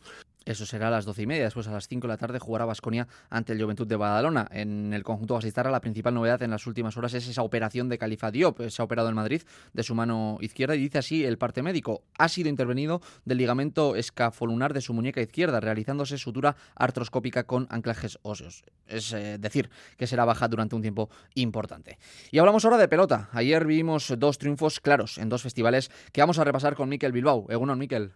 [0.45, 1.45] Eso será a las doce y media.
[1.45, 4.47] Después, a las cinco de la tarde, jugará Basconia ante el Juventud de Badalona.
[4.51, 7.97] En el conjunto Basistarra, la principal novedad en las últimas horas es esa operación de
[7.97, 8.67] Califa Diop.
[8.67, 12.03] Se ha operado en Madrid de su mano izquierda y dice así el parte médico.
[12.17, 18.19] Ha sido intervenido del ligamento escafolunar de su muñeca izquierda, realizándose sutura artroscópica con anclajes
[18.21, 18.63] óseos.
[18.87, 21.97] Es eh, decir, que será baja durante un tiempo importante.
[22.31, 23.29] Y hablamos ahora de pelota.
[23.31, 27.45] Ayer vimos dos triunfos claros en dos festivales que vamos a repasar con Miquel Bilbao.
[27.49, 28.13] Egunon, Miquel.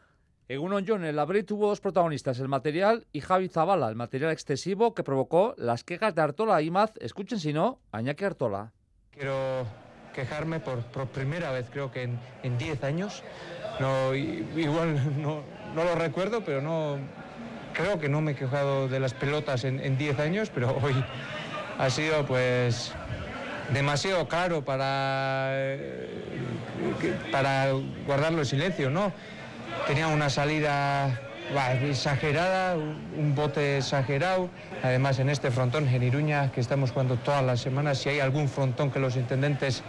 [0.49, 4.93] Egunon John, el Abril tuvo dos protagonistas, el material y Javi Zabala, el material excesivo
[4.93, 8.71] que provocó las quejas de Artola y Maz, escuchen si no, Añaki Artola.
[9.11, 9.65] Quiero
[10.13, 12.09] quejarme por, primera vez, creo que
[12.43, 13.23] en 10 años.
[13.81, 15.43] No, igual no,
[15.75, 16.97] no, lo recuerdo, pero no
[17.73, 20.95] creo que no me he quejado de las pelotas en 10 años, pero hoy
[21.77, 22.93] ha sido pues
[23.73, 25.77] demasiado claro para,
[27.33, 27.71] para
[28.05, 29.11] guardarlo en silencio, ¿no?
[29.85, 31.19] Tenía una salida
[31.83, 34.49] exagerada, un bote exagerado.
[34.83, 38.49] Además, en este frontón, en Iruña, que estamos jugando todas las semanas, si hay algún
[38.49, 39.83] frontón que los intendentes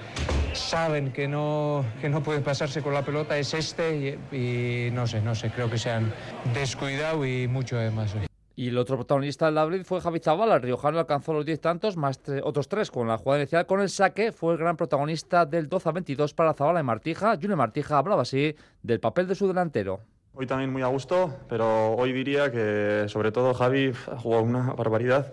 [0.53, 4.19] saben que no, que no puede pasarse con la pelota, es este.
[4.33, 6.13] Y, y no sé, no sé, creo que se han
[6.55, 8.15] descuidado y mucho además.
[8.59, 10.51] Y el otro protagonista del Abril fue Javi Chaval.
[10.51, 13.65] El riojano alcanzó los 10 tantos, más otros tres con la jugada inicial.
[13.67, 17.37] Con el saque fue el gran protagonista del 12 a 22 para Zabala y Martija.
[17.37, 20.01] Junior Martija hablaba así del papel de su delantero.
[20.35, 25.33] Hoy también muy a gusto, pero hoy diría que sobre todo Javi jugado una barbaridad.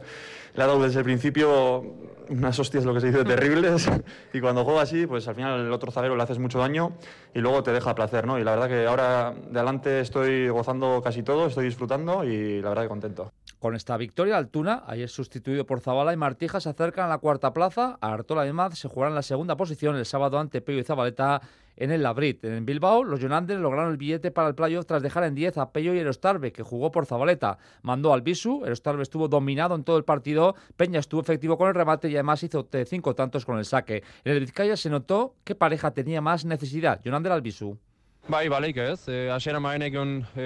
[0.56, 1.84] Le ha dado desde el principio
[2.30, 3.89] unas hostias, lo que se dice, terribles.
[4.34, 6.94] Y cuando juega así, pues al final el otro zaguero le haces mucho daño
[7.34, 8.39] y luego te deja placer, ¿no?
[8.39, 12.70] Y la verdad que ahora de adelante estoy gozando casi todo, estoy disfrutando y la
[12.70, 13.32] verdad que contento.
[13.65, 17.51] Con esta victoria, Altuna, ayer sustituido por Zabala y Martija, se acercan a la cuarta
[17.51, 17.97] plaza.
[17.99, 21.41] A Artola y Maz se jugarán la segunda posición el sábado ante Peyo y Zabaleta
[21.75, 22.45] en el Labrit.
[22.45, 25.71] En Bilbao, los Jonandes lograron el billete para el playoff tras dejar en 10 a
[25.71, 27.58] Pello y Erostarbe, que jugó por Zabaleta.
[27.82, 31.73] Mandó al Bisu, Erostarbe estuvo dominado en todo el partido, Peña estuvo efectivo con el
[31.73, 34.04] remate y además hizo cinco tantos con el saque.
[34.25, 37.80] En el Vizcaya se notó qué pareja tenía más necesidad, Jonander al Bisu.
[38.25, 39.03] Bai, baleik ez.
[39.05, 40.45] E, Asiera maenekion e,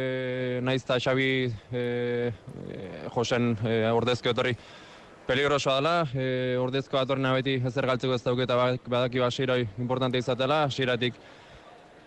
[0.67, 1.83] naiz eta Xabi e,
[3.13, 4.51] Josen e, ordezke otorri
[5.29, 11.15] peligrosoa dela, e, ordezko atorna beti ezer galtzeko ez dauketa badaki basiroi importante izatela, asiratik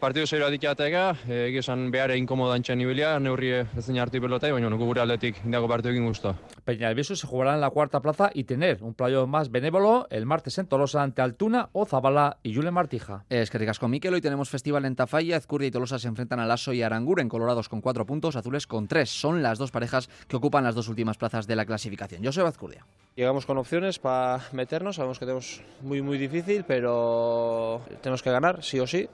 [0.03, 4.67] partidu zeiro adikeatega, egia esan behar egin komoda antxan nibilia, neurri ezin hartu pelota, baina
[4.67, 6.33] bueno, gure aldetik indiako partidu egin guztua.
[6.65, 10.09] Peña del Viso se jugará en la cuarta plaza y tener un playo más benévolo
[10.11, 13.25] el martes en Tolosa ante Altuna o Zabala y Julen Martija.
[13.31, 16.47] Es que ricasco Miquel, hoy tenemos festival en Tafalla, Ezcurdia y Tolosa se enfrentan a
[16.47, 19.09] Lasso y Aranguren, colorados con cuatro puntos, azules con tres.
[19.09, 22.23] Son las dos parejas que ocupan las dos últimas plazas de la clasificación.
[22.23, 22.85] Yo soy Azcurdia.
[23.15, 28.65] Llegamos con opciones para meternos, sabemos que tenemos muy muy difícil, pero tenemos que ganar,
[28.65, 29.07] sí o sí.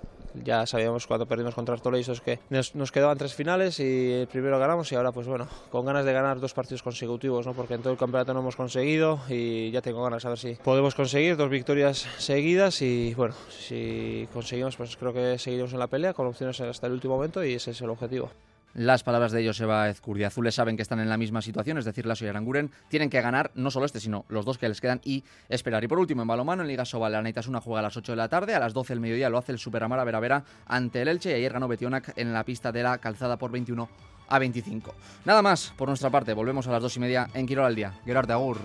[0.45, 4.57] ya sabíamos cuando perdimos contra Artoleisos que nos, nos, quedaban tres finales y el primero
[4.61, 7.55] ganamos y ahora pues bueno, con ganas de ganar dos partidos consecutivos, ¿no?
[7.55, 10.55] porque en todo el campeonato no hemos conseguido y ya tengo ganas a ver si
[10.55, 15.89] podemos conseguir dos victorias seguidas y bueno, si conseguimos pues creo que seguiremos en la
[15.89, 18.31] pelea con opciones hasta el último momento y ese es el objetivo.
[18.75, 20.25] Las palabras de Joseba Ezcurdi.
[20.25, 23.21] Azules saben que están en la misma situación, es decir, Lasso y Aranguren tienen que
[23.21, 25.83] ganar no solo este, sino los dos que les quedan y esperar.
[25.85, 28.17] Y por último, en balomano, en Liga Sobal, la una juega a las 8 de
[28.17, 31.31] la tarde, a las 12 del mediodía lo hace el Superamara Veravera ante el Elche
[31.31, 33.89] y ayer ganó Betionac en la pista de la calzada por 21
[34.29, 34.95] a 25.
[35.25, 37.95] Nada más por nuestra parte, volvemos a las 2 y media en Quirol al día.
[38.05, 38.59] Gerard Agur.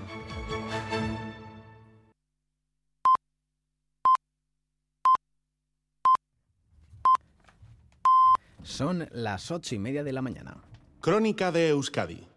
[8.64, 10.58] Son las ocho y media de la mañana.
[11.02, 12.33] Crónica de Euskadi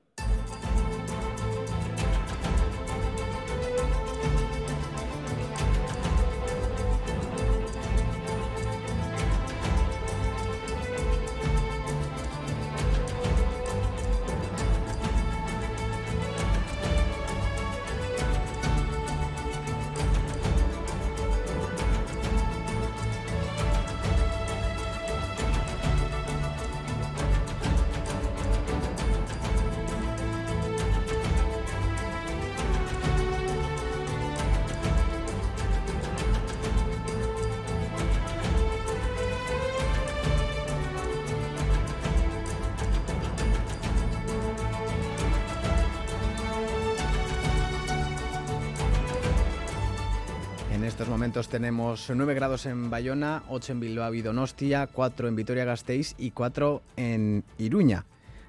[51.44, 56.80] tenemos 9 grados en Bayona, 8 en Bilbao y Donostia, 4 en Vitoria-Gasteiz y 4
[56.96, 58.06] en Iruña.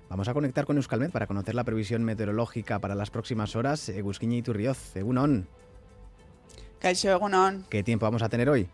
[0.10, 3.90] Vamos a conectar con Euskalmet para conocer la previsión meteorológica para las próximas horas.
[3.90, 5.50] Egusquiña y Turrioz, Egunon.
[6.82, 7.66] Egunon.
[7.70, 8.70] ¿Qué tiempo vamos a tener hoy?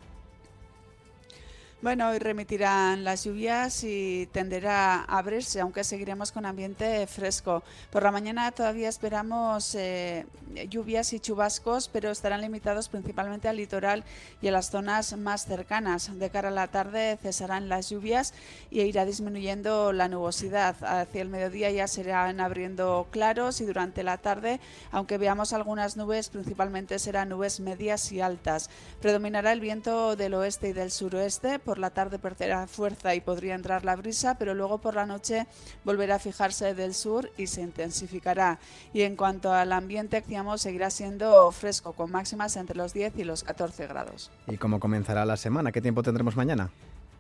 [1.84, 7.62] Bueno, hoy remitirán las lluvias y tenderá a abrirse, aunque seguiremos con ambiente fresco.
[7.92, 10.26] Por la mañana todavía esperamos eh,
[10.70, 14.06] lluvias y chubascos, pero estarán limitados principalmente al litoral
[14.42, 16.10] y a las zonas más cercanas.
[16.18, 18.34] De cara a la tarde cesarán las lluvias
[18.72, 20.78] y irá disminuyendo la nubosidad.
[20.86, 25.98] Hacia el mediodía ya se irán abriendo claros y durante la tarde, aunque veamos algunas
[25.98, 28.70] nubes, principalmente serán nubes medias y altas.
[29.02, 33.86] Predominará el viento del oeste y del suroeste la tarde perderá fuerza y podría entrar
[33.86, 35.48] la brisa, pero luego por la noche
[35.84, 38.60] volverá a fijarse del sur y se intensificará.
[38.94, 43.24] Y en cuanto al ambiente, decíamos, seguirá siendo fresco, con máximas entre los 10 y
[43.24, 44.32] los 14 grados.
[44.48, 45.72] ¿Y cómo comenzará la semana?
[45.72, 46.70] ¿Qué tiempo tendremos mañana?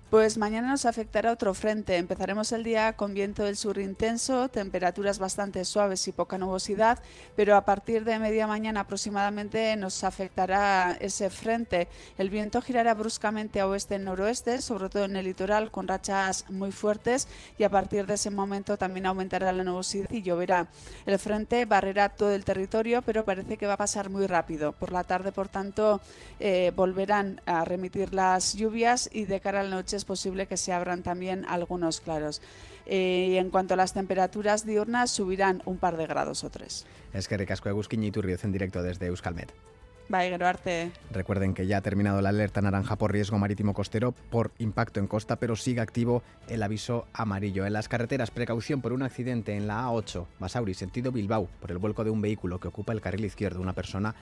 [0.09, 1.97] Pues mañana nos afectará otro frente.
[1.97, 6.99] Empezaremos el día con viento del sur intenso, temperaturas bastante suaves y poca nubosidad,
[7.35, 11.87] pero a partir de media mañana aproximadamente nos afectará ese frente.
[12.19, 17.27] El viento girará bruscamente a oeste-noroeste, sobre todo en el litoral, con rachas muy fuertes
[17.57, 20.67] y a partir de ese momento también aumentará la nubosidad y lloverá.
[21.07, 24.73] El frente barrerá todo el territorio, pero parece que va a pasar muy rápido.
[24.73, 26.01] Por la tarde, por tanto,
[26.39, 30.57] eh, volverán a remitir las lluvias y de cara a la noche es posible que
[30.57, 32.41] se abran también algunos claros.
[32.85, 36.85] Eh, y en cuanto a las temperaturas diurnas, subirán un par de grados o tres.
[37.13, 39.53] Es que recasco Egusquiñi y en directo desde Euskalmet.
[41.11, 45.07] Recuerden que ya ha terminado la alerta naranja por riesgo marítimo costero por impacto en
[45.07, 47.65] costa, pero sigue activo el aviso amarillo.
[47.65, 51.77] En las carreteras, precaución por un accidente en la A8, Basauri, sentido Bilbao, por el
[51.77, 53.61] vuelco de un vehículo que ocupa el carril izquierdo.
[53.61, 54.13] Una persona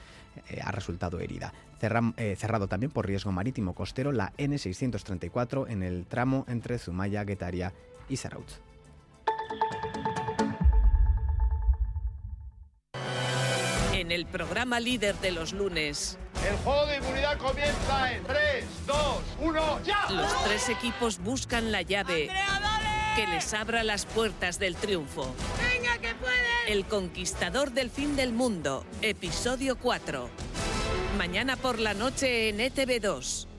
[0.50, 1.54] eh, ha resultado herida.
[2.17, 7.74] Eh, cerrado también por riesgo marítimo costero la N634 en el tramo entre Zumaya, Guetaria
[8.08, 8.62] y Zarautz.
[14.02, 16.18] En el programa líder de los lunes.
[16.48, 18.98] El juego de inmunidad comienza en 3, 2,
[19.42, 20.10] 1, ya.
[20.10, 22.30] Los tres equipos buscan la llave
[23.16, 25.36] que les abra las puertas del triunfo.
[25.60, 26.36] ¡Venga, que puede!
[26.68, 30.30] El conquistador del fin del mundo, episodio 4.
[31.18, 33.51] Mañana por la noche en ETV2.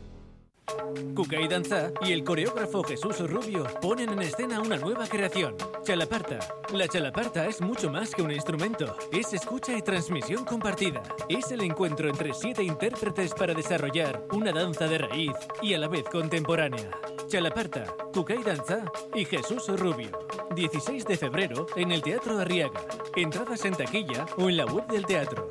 [1.14, 6.38] Kukai Danza y el coreógrafo Jesús Rubio ponen en escena una nueva creación, Chalaparta.
[6.72, 11.02] La Chalaparta es mucho más que un instrumento, es escucha y transmisión compartida.
[11.28, 15.88] Es el encuentro entre siete intérpretes para desarrollar una danza de raíz y a la
[15.88, 16.90] vez contemporánea.
[17.28, 20.10] Chalaparta, Kukai Danza y Jesús Rubio.
[20.54, 22.80] 16 de febrero en el Teatro Arriaga.
[23.16, 25.48] Entradas en taquilla o en la web del teatro.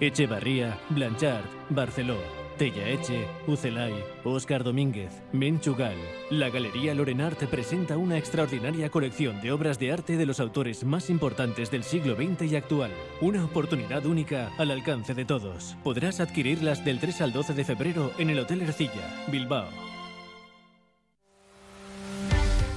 [0.00, 2.45] Echevarría, Blanchard, Barcelona.
[2.58, 3.92] Tella Eche, Ucelay,
[4.24, 5.96] Óscar Domínguez, Menchugal.
[6.30, 11.10] La Galería Lorenart presenta una extraordinaria colección de obras de arte de los autores más
[11.10, 12.90] importantes del siglo XX y actual.
[13.20, 15.76] Una oportunidad única al alcance de todos.
[15.84, 19.68] Podrás adquirirlas del 3 al 12 de febrero en el Hotel Ercilla, Bilbao.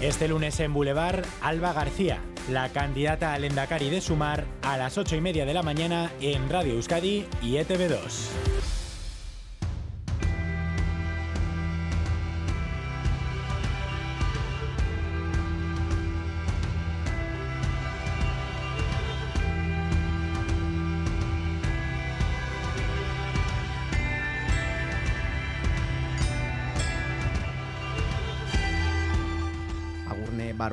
[0.01, 2.19] Este lunes en Boulevard, Alba García,
[2.49, 6.49] la candidata al Endacari de Sumar, a las 8 y media de la mañana en
[6.49, 8.78] Radio Euskadi y E ETV2.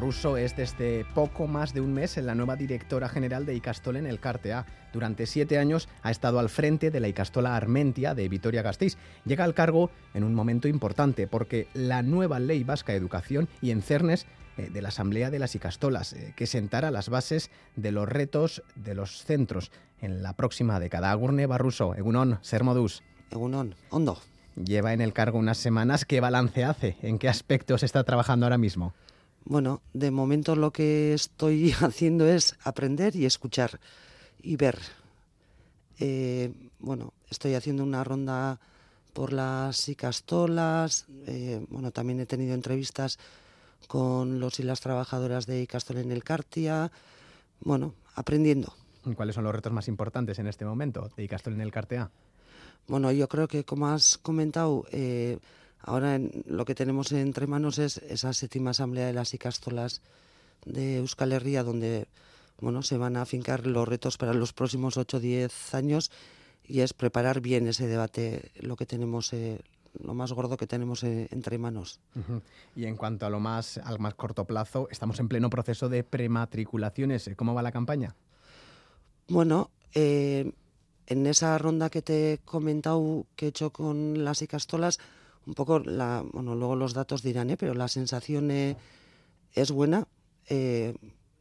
[0.06, 4.06] Barruso es desde poco más de un mes la nueva directora general de Icastol en
[4.06, 4.64] el Cartea.
[4.92, 8.96] Durante siete años ha estado al frente de la Icastola Armentia de Vitoria-Gasteiz.
[9.24, 13.72] Llega al cargo en un momento importante porque la nueva ley vasca de educación y
[13.72, 14.26] en cernes
[14.56, 18.62] eh, de la Asamblea de las Icastolas, eh, que sentará las bases de los retos
[18.76, 21.10] de los centros en la próxima década.
[21.10, 23.02] Agurne Barruso, Egunon, Sermodus.
[23.32, 24.20] Egunon, Hondo.
[24.54, 26.04] Lleva en el cargo unas semanas.
[26.04, 26.96] ¿Qué balance hace?
[27.02, 28.94] ¿En qué aspectos está trabajando ahora mismo?
[29.48, 33.80] Bueno, de momento lo que estoy haciendo es aprender y escuchar
[34.42, 34.76] y ver.
[36.00, 38.58] Eh, bueno, estoy haciendo una ronda
[39.12, 41.06] por las Icastolas.
[41.26, 43.18] Eh, bueno, también he tenido entrevistas
[43.86, 46.90] con los y las trabajadoras de Icastol en el Cartia.
[47.60, 48.74] Bueno, aprendiendo.
[49.14, 52.10] ¿Cuáles son los retos más importantes en este momento de Icastol en el Cartea?
[52.88, 55.38] Bueno, yo creo que como has comentado, eh,
[55.80, 60.00] ahora en- lo que tenemos entre manos es esa séptima asamblea de las Icastolas
[60.64, 62.06] de Euskal Herria, donde
[62.60, 66.10] bueno, se van a afincar los retos para los próximos 8 o 10 años
[66.66, 69.60] y es preparar bien ese debate, lo que tenemos, eh,
[70.02, 72.00] lo más gordo que tenemos eh, entre manos.
[72.74, 76.02] Y en cuanto a lo más al más corto plazo, estamos en pleno proceso de
[76.02, 77.30] prematriculaciones.
[77.36, 78.14] ¿Cómo va la campaña?
[79.28, 80.50] Bueno, eh,
[81.06, 84.98] en esa ronda que te he comentado que he hecho con las Icastolas,
[85.46, 87.56] un poco, la, bueno, luego los datos dirán, ¿eh?
[87.56, 88.76] pero la sensación eh,
[89.52, 90.06] es buena
[90.48, 90.94] eh,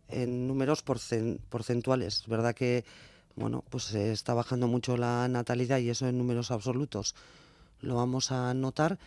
[0.10, 2.22] en números porcen- porcentuales.
[2.22, 2.86] Es verdad que,
[3.36, 7.16] bueno, pues eh, está bajando mucho la natalidad y eso en números absolutos
[7.82, 8.97] lo vamos a notar,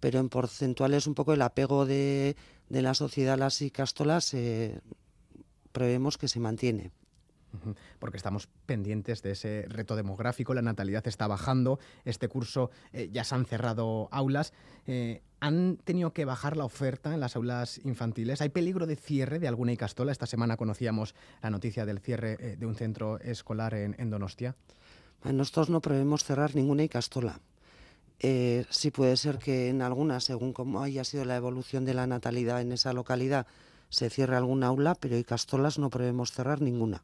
[0.00, 2.36] pero en porcentuales un poco el apego de,
[2.68, 4.80] de la sociedad a las Icastolas eh,
[5.72, 6.90] prevemos que se mantiene.
[7.98, 13.24] Porque estamos pendientes de ese reto demográfico, la natalidad está bajando, este curso eh, ya
[13.24, 14.52] se han cerrado aulas,
[14.86, 18.40] eh, han tenido que bajar la oferta en las aulas infantiles.
[18.40, 20.12] ¿Hay peligro de cierre de alguna Icastola?
[20.12, 24.54] Esta semana conocíamos la noticia del cierre eh, de un centro escolar en, Donostia.
[25.24, 27.40] Nosotros no prevemos cerrar ninguna Icastola.
[28.18, 32.62] Sí puede ser que en algunas, según cómo haya sido la evolución de la natalidad
[32.62, 33.46] en esa localidad,
[33.88, 37.02] se cierre alguna aula, pero Icastolas no prevemos cerrar ninguna.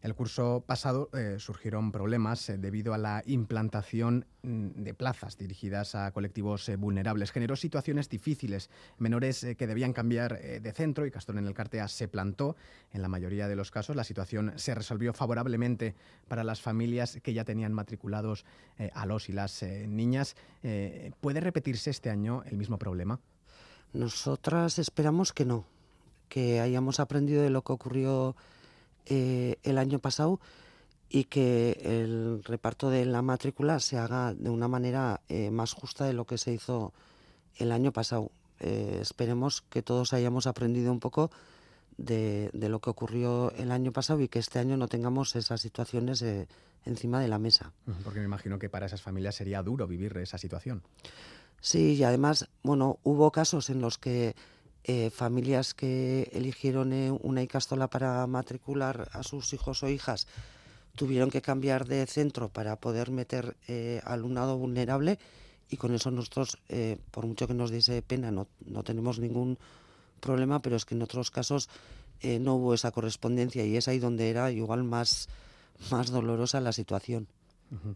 [0.00, 5.96] El curso pasado eh, surgieron problemas eh, debido a la implantación mm, de plazas dirigidas
[5.96, 7.32] a colectivos eh, vulnerables.
[7.32, 12.06] Generó situaciones difíciles, menores que debían cambiar de centro y Castón en el Cartea se
[12.06, 12.54] plantó.
[12.92, 15.96] En la mayoría de los casos la situación se resolvió favorablemente
[16.28, 18.44] para las familias que ya tenían matriculados
[18.94, 20.36] a los y las niñas.
[21.20, 23.20] ¿Puede repetirse este año el mismo problema?
[23.92, 25.64] Nosotras esperamos que no,
[26.28, 28.36] que hayamos aprendido de lo que ocurrió
[29.08, 30.40] eh, el año pasado
[31.08, 36.04] y que el reparto de la matrícula se haga de una manera eh, más justa
[36.04, 36.92] de lo que se hizo
[37.56, 38.30] el año pasado.
[38.60, 41.30] Eh, esperemos que todos hayamos aprendido un poco
[41.96, 45.60] de, de lo que ocurrió el año pasado y que este año no tengamos esas
[45.60, 46.46] situaciones eh,
[46.84, 47.72] encima de la mesa.
[48.04, 50.82] Porque me imagino que para esas familias sería duro vivir esa situación.
[51.60, 54.36] Sí, y además, bueno, hubo casos en los que
[54.84, 60.26] eh, familias que eligieron eh, una Icastola para matricular a sus hijos o hijas
[60.98, 65.18] tuvieron que cambiar de centro para poder meter eh, alumnado vulnerable
[65.70, 69.58] y con eso nosotros, eh, por mucho que nos diese pena, no, no tenemos ningún
[70.20, 71.68] problema, pero es que en otros casos
[72.20, 75.28] eh, no hubo esa correspondencia y es ahí donde era igual más,
[75.90, 77.28] más dolorosa la situación.
[77.70, 77.94] Ujú.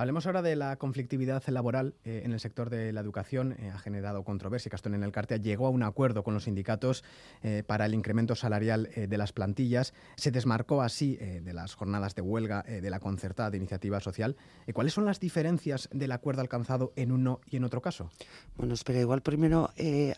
[0.00, 3.52] Hablemos ahora de la conflictividad laboral eh, en el sector de la educación.
[3.58, 4.70] Eh, ha generado controversia.
[4.70, 7.04] Castón en el Cartea llegó a un acuerdo con los sindicatos
[7.42, 9.92] eh, para el incremento salarial de las plantillas.
[10.16, 14.36] Se desmarcó así de las jornadas de huelga de la concertada de iniciativa social.
[14.72, 18.08] ¿Cuáles son las diferencias del acuerdo alcanzado en uno y en otro caso?
[18.56, 19.70] Bueno, espera, igual primero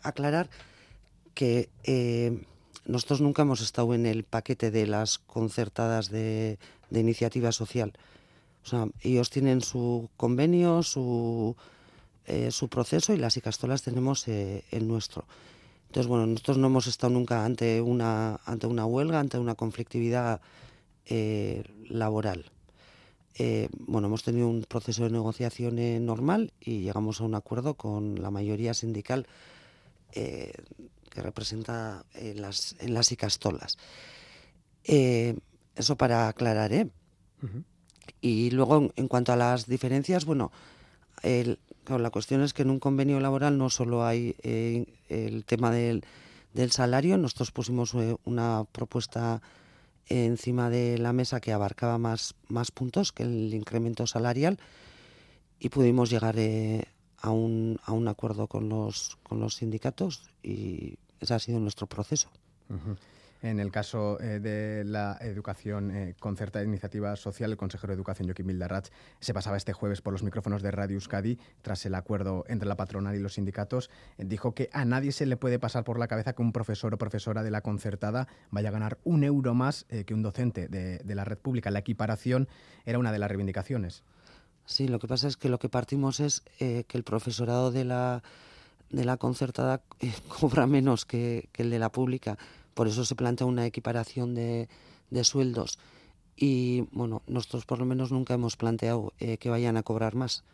[0.04, 0.48] aclarar
[1.34, 1.70] que
[2.86, 6.58] nosotros nunca hemos estado en el paquete de las concertadas de
[6.90, 7.94] iniciativa social.
[8.64, 11.56] O sea, ellos tienen su convenio, su,
[12.26, 15.24] eh, su proceso y las Icastolas tenemos eh, el nuestro.
[15.88, 20.40] Entonces, bueno, nosotros no hemos estado nunca ante una, ante una huelga, ante una conflictividad
[21.06, 22.50] eh, laboral.
[23.86, 28.30] bueno, hemos tenido un proceso de negociación normal y llegamos a un acuerdo con la
[28.30, 29.26] mayoría sindical
[30.12, 33.76] que representa en las, en las Icastolas.
[34.84, 36.88] eso para aclarar, ¿eh?
[38.20, 40.52] Y luego, en, cuanto a las diferencias, bueno,
[41.22, 45.70] el, la cuestión es que en un convenio laboral no solo hay eh, el tema
[45.70, 46.04] del,
[46.52, 49.42] del, salario, nosotros pusimos eh, una propuesta
[50.08, 54.58] encima de la mesa que abarcaba más, más puntos que el incremento salarial
[55.58, 56.84] y pudimos llegar eh,
[57.18, 61.86] a, un, a un acuerdo con los, con los sindicatos y ese ha sido nuestro
[61.86, 62.28] proceso.
[63.42, 68.28] En el caso eh, de la educación eh, concertada iniciativa social, el consejero de Educación,
[68.28, 68.86] Joaquín Vildarrach,
[69.18, 72.76] se pasaba este jueves por los micrófonos de Radio Euskadi tras el acuerdo entre la
[72.76, 73.90] patronal y los sindicatos.
[74.16, 76.94] Eh, dijo que a nadie se le puede pasar por la cabeza que un profesor
[76.94, 80.98] o profesora de la concertada vaya a ganar un euro más que un docente de,
[80.98, 81.72] de la red pública.
[81.72, 82.48] La equiparación
[82.84, 84.04] era una de las reivindicaciones.
[84.66, 88.22] Sí, lo que pasa es que lo que partimos es que el profesorado de la,
[88.90, 89.82] de la concertada
[90.40, 92.38] cobra menos que, que el de la pública
[92.74, 94.68] por eso se plantea una equiparación de,
[95.22, 95.78] sueldos.
[96.36, 100.44] Y bueno, nosotros por lo menos nunca hemos planteado eh, que vayan a cobrar más.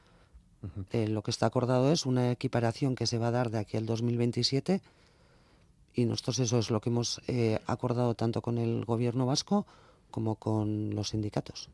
[0.92, 3.76] Eh, lo que está acordado es una equiparación que se va a dar de aquí
[3.76, 4.82] al 2027
[5.94, 9.66] y nosotros eso es lo que hemos eh, acordado tanto con el gobierno vasco
[10.10, 11.70] como con los sindicatos.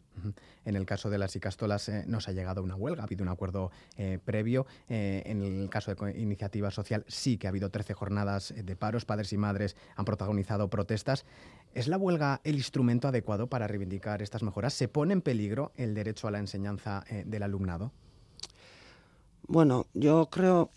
[0.64, 3.07] En el caso de las Icastolas eh, no se ha llegado a una huelga, ha
[3.07, 4.66] habido un acuerdo eh, previo.
[4.89, 9.05] Eh, en el caso de iniciativa social sí que ha habido 13 jornadas de paros,
[9.05, 11.24] padres y madres han protagonizado protestas.
[11.74, 14.74] ¿Es la huelga el instrumento adecuado para reivindicar estas mejoras?
[14.74, 17.91] ¿Se pone en peligro el derecho a la enseñanza del alumnado?
[19.49, 20.70] Bueno, yo creo,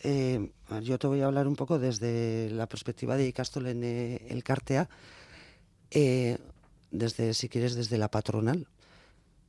[0.82, 4.90] yo te voy a hablar un poco desde la perspectiva de Icastol en el Cartea
[6.98, 8.68] desde, si quieres, desde la patronal.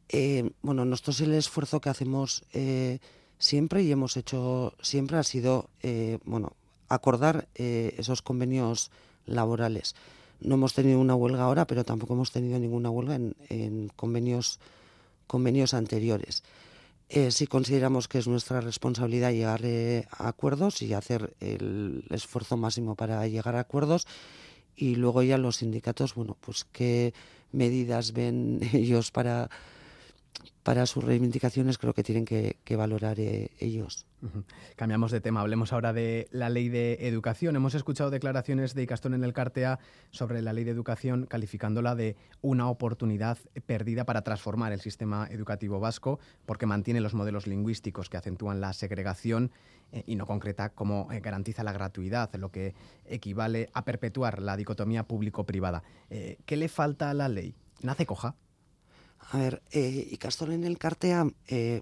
[0.09, 2.99] Eh, bueno, nosotros el esfuerzo que hacemos eh,
[3.39, 6.55] siempre y hemos hecho siempre ha sido, eh, bueno,
[6.89, 8.91] acordar esos convenios
[9.27, 9.95] laborales.
[10.41, 14.59] No hemos tenido una huelga ahora, pero tampoco hemos tenido ninguna huelga en, convenios,
[15.27, 16.43] convenios anteriores.
[17.29, 19.61] sí consideramos que es nuestra responsabilidad llegar
[20.11, 24.07] a acuerdos y hacer el esfuerzo máximo para llegar a acuerdos
[24.79, 27.13] y luego ya los sindicatos, bueno, pues qué
[27.53, 29.51] medidas ven ellos para,
[30.63, 34.08] para sus reivindicaciones, creo que tienen que, valorar eh, ellos.
[34.77, 37.57] Cambiamos de tema, hablemos ahora de la ley de educación.
[37.57, 39.79] Hemos escuchado declaraciones de Icastón en el Cartea
[40.11, 45.81] sobre la ley de educación, calificándola de una oportunidad perdida para transformar el sistema educativo
[45.81, 49.53] vasco, porque mantiene los modelos lingüísticos que acentúan la segregación
[49.93, 52.75] eh, y no concreta cómo eh, garantiza la gratuidad, lo que
[53.07, 55.83] equivale a perpetuar la dicotomía público-privada.
[56.11, 57.55] Eh, ¿Qué le falta a la ley?
[57.83, 58.35] ¿Nace coja?
[59.31, 61.27] A ver, y Castor en el Cartea,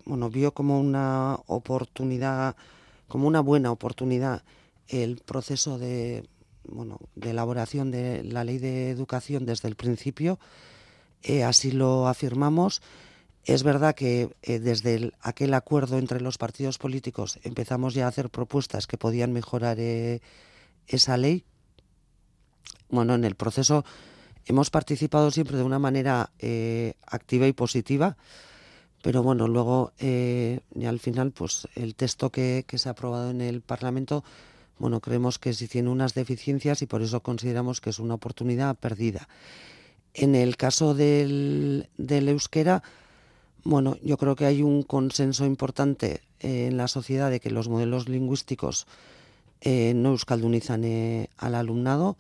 [0.05, 2.57] bueno, vio como una oportunidad,
[3.07, 4.43] como una buena oportunidad
[4.89, 6.28] el proceso de,
[6.64, 10.41] bueno, de elaboración de la ley de educación desde el principio.
[11.45, 12.82] así lo afirmamos.
[13.47, 18.28] Es verdad que eh, desde aquel acuerdo entre los partidos políticos empezamos ya a hacer
[18.28, 20.20] propuestas que podían mejorar eh,
[20.89, 21.45] esa ley.
[22.91, 23.84] Bueno, en el proceso
[24.47, 28.16] hemos participado siempre de una manera eh, activa y positiva,
[29.03, 33.61] pero bueno, luego y al final, pues el texto que, se ha aprobado en el
[33.61, 34.24] Parlamento,
[34.78, 38.74] bueno, creemos que sí tiene unas deficiencias y por eso consideramos que es una oportunidad
[38.74, 39.28] perdida.
[40.12, 42.82] En el caso del, del euskera,
[43.66, 47.68] bueno, yo creo que hay un consenso importante eh, en la sociedad de que los
[47.68, 48.86] modelos lingüísticos
[49.61, 52.16] eh, no euskaldunizan eh, al alumnado.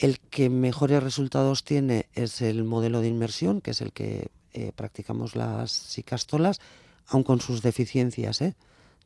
[0.00, 4.30] El que mejores resultados tiene es el modelo de inmersión, que es el que
[4.74, 6.58] practicamos las psicastolas,
[7.06, 8.40] aun con sus deficiencias.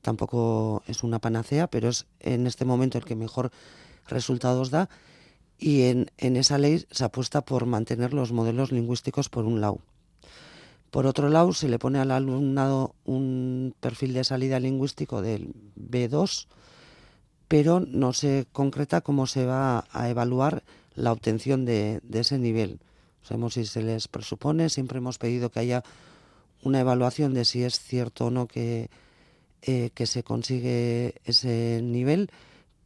[0.03, 3.51] Tampoco es una panacea, pero es en este momento el que mejor
[4.07, 4.89] resultados da.
[5.59, 9.81] Y en, en esa ley se apuesta por mantener los modelos lingüísticos por un lado
[10.95, 16.47] por otro lado, se le pone al alumnado un perfil de salida lingüístico del B2,
[17.49, 20.63] pero no se concreta cómo se va a evaluar
[20.95, 22.81] la obtención de, ese nivel.
[23.23, 25.83] Sabemos si se les presupone, siempre hemos pedido que haya
[26.63, 28.91] una evaluación de si es cierto o no que,
[29.63, 32.31] eh, que se consigue ese nivel,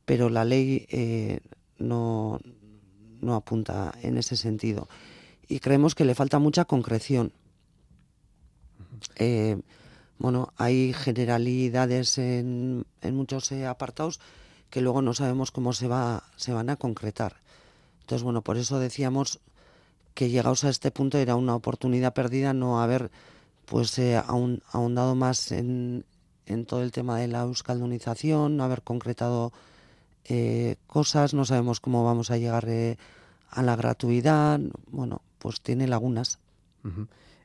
[0.05, 1.41] pero la ley eh,
[1.79, 2.41] no,
[3.21, 4.89] no apunta en ese sentido.
[5.49, 7.33] Y creemos que le falta mucha concreción
[9.17, 9.61] eh,
[10.19, 14.21] bueno, hay generalidades en, en muchos apartados
[14.71, 17.37] que luego no sabemos cómo se, va, se van a concretar.
[18.09, 19.39] Entonces, bueno, por eso decíamos
[20.15, 23.11] que llegados a este punto era una oportunidad perdida no haber
[23.67, 26.07] pues eh, ahondado más en,
[26.47, 29.53] en todo el tema de la euskaldunización, no haber concretado
[30.25, 32.97] eh, cosas, no sabemos cómo vamos a llegar eh,
[33.51, 36.39] a la gratuidad, bueno, pues tiene lagunas.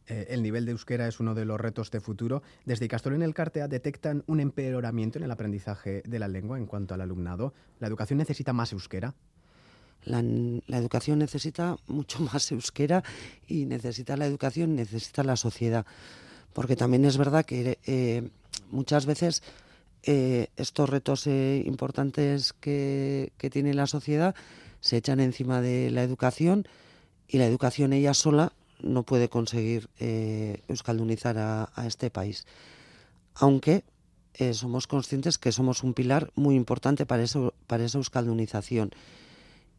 [0.08, 2.42] Eh, el nivel de euskera es uno de los retos de futuro.
[2.64, 6.68] Desde Icastol en el Cartea detectan un empeoramiento en el aprendizaje de la lengua en
[6.68, 7.54] cuanto al alumnado.
[7.82, 9.14] ¿La educación necesita más euskera?
[10.06, 10.20] La,
[10.78, 13.04] educación necesita mucho más euskera
[13.48, 15.86] y necesita la educación, necesita la sociedad.
[16.54, 18.30] Porque también es verdad que eh,
[18.72, 19.42] muchas veces
[20.04, 24.36] eh, estos retos importantes que, tiene la sociedad
[24.82, 26.68] se echan encima de la educación
[27.28, 28.52] y la educación ella sola
[28.82, 32.46] no puede conseguir eh, euskaldunizar a, este país.
[33.34, 33.84] Aunque
[34.36, 38.92] eh, somos conscientes que somos un pilar muy importante para, eso, para esa euskaldunización.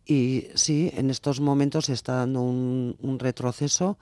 [0.06, 3.98] Y sí, en estos momentos se está dando un, retroceso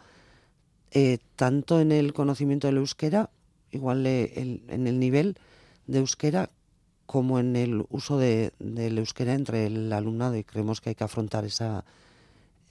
[0.91, 3.31] eh, tanto en el conocimiento del euskera,
[3.71, 5.37] igual en el nivel
[5.87, 6.51] de euskera,
[7.07, 11.05] como en el uso de, del euskera entre el alumnado y creemos que hay que
[11.05, 11.85] afrontar esa,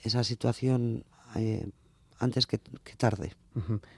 [0.01, 1.03] esa situación
[2.21, 2.59] antes que,
[2.97, 3.33] tarde.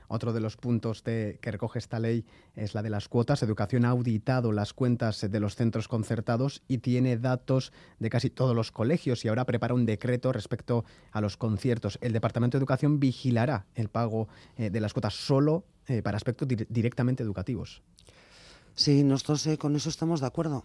[0.08, 3.44] Otro de los puntos que recoge esta ley es la de las cuotas.
[3.44, 8.56] Educación ha auditado las cuentas de los centros concertados y tiene datos de casi todos
[8.56, 12.00] los colegios y ahora prepara un decreto respecto a los conciertos.
[12.02, 16.48] El Departamento de Educación vigilará el pago eh, de las cuotas solo eh, para aspectos
[16.48, 17.82] directamente educativos.
[18.76, 20.64] Sí, nosotros eh, con eso estamos de acuerdo.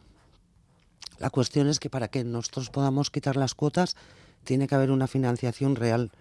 [1.18, 3.96] La cuestión es que para que nosotros podamos quitar las cuotas
[4.44, 6.12] tiene que haber una financiación real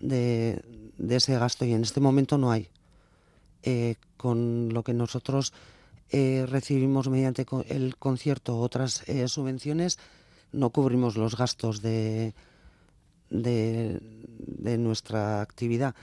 [0.00, 0.62] de,
[1.08, 2.68] ese gasto y en este momento no hay.
[3.62, 5.52] Eh, con lo que nosotros
[6.10, 9.98] eh, recibimos mediante el concierto otras eh, subvenciones,
[10.52, 12.34] no cubrimos los gastos de,
[13.28, 15.94] de, nuestra actividad.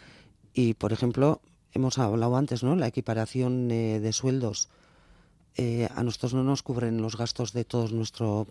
[0.54, 1.42] Y, por ejemplo,
[1.74, 2.76] hemos hablado antes, ¿no?
[2.76, 4.70] La equiparación de sueldos.
[5.58, 8.48] a nosotros no nos cubren los gastos de todo nuestro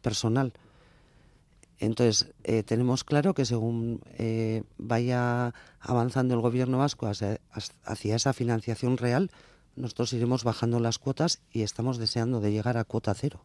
[0.00, 0.52] personal.
[1.82, 7.40] Entonces, eh, tenemos claro que según eh, vaya avanzando el gobierno vasco hacia,
[8.14, 9.32] esa financiación real,
[9.74, 13.44] nosotros iremos bajando las cuotas y estamos deseando de llegar a cuota cero.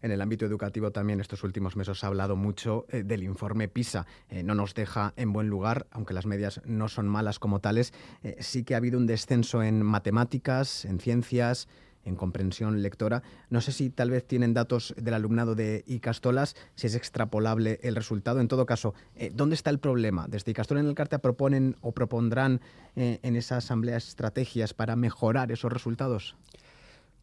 [0.00, 3.66] En el ámbito educativo también estos últimos meses se ha hablado mucho eh, del informe
[3.66, 4.06] PISA.
[4.44, 7.92] no nos deja en buen lugar, aunque las medias no son malas como tales.
[8.38, 11.66] sí que ha habido un descenso en matemáticas, en ciencias,
[12.04, 13.22] en comprensión lectora.
[13.50, 17.96] No sé si tal vez tienen datos del alumnado de Icastolas, si es extrapolable el
[17.96, 18.40] resultado.
[18.40, 20.26] En todo caso, eh, ¿dónde está el problema?
[20.28, 22.60] Desde Icastola en el Carta proponen o propondrán
[22.96, 26.36] eh, en esa asamblea estrategias para mejorar esos resultados.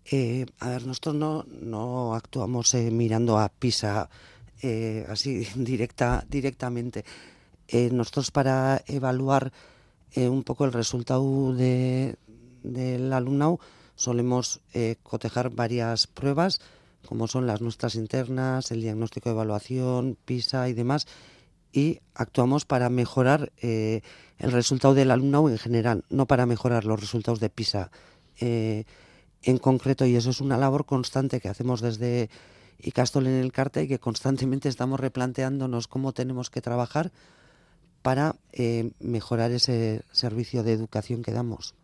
[0.06, 4.10] Eh, a ver, nosotros no, actuamos mirando a PISA
[5.08, 7.06] así directa, directamente.
[7.92, 9.52] nosotros para evaluar
[10.16, 12.16] un poco el resultado de,
[12.64, 13.60] del alumnado
[14.02, 16.60] solemos eh, cotejar varias pruebas,
[17.06, 21.08] como son las nuestras internas, el diagnóstico de evaluación, PISA y demás,
[21.72, 24.02] y actuamos para mejorar eh,
[24.40, 27.92] el resultado del alumnado en general, no para mejorar los resultados de PISA
[28.40, 28.86] eh,
[29.44, 32.30] en concreto, y eso es una labor constante que hacemos desde
[32.80, 37.12] ICASTOL en el CARTE y que constantemente estamos replanteándonos cómo tenemos que trabajar
[38.02, 38.36] para
[39.00, 41.76] mejorar ese servicio de educación que damos.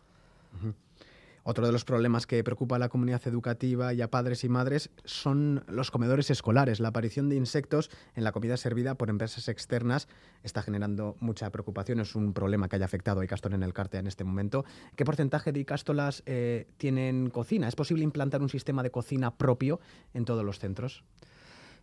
[1.50, 4.90] Otro de los problemas que preocupa a la comunidad educativa y a padres y madres
[5.06, 6.78] son los comedores escolares.
[6.78, 10.08] La aparición de insectos en la comida servida por empresas externas
[10.42, 12.00] está generando mucha preocupación.
[12.00, 14.66] Es un problema que haya afectado a Icastor en el Carte en este momento.
[14.94, 17.66] ¿Qué porcentaje de Icástolas eh, tienen cocina?
[17.66, 19.80] ¿Es posible implantar un sistema de cocina propio
[20.12, 21.02] en todos los centros?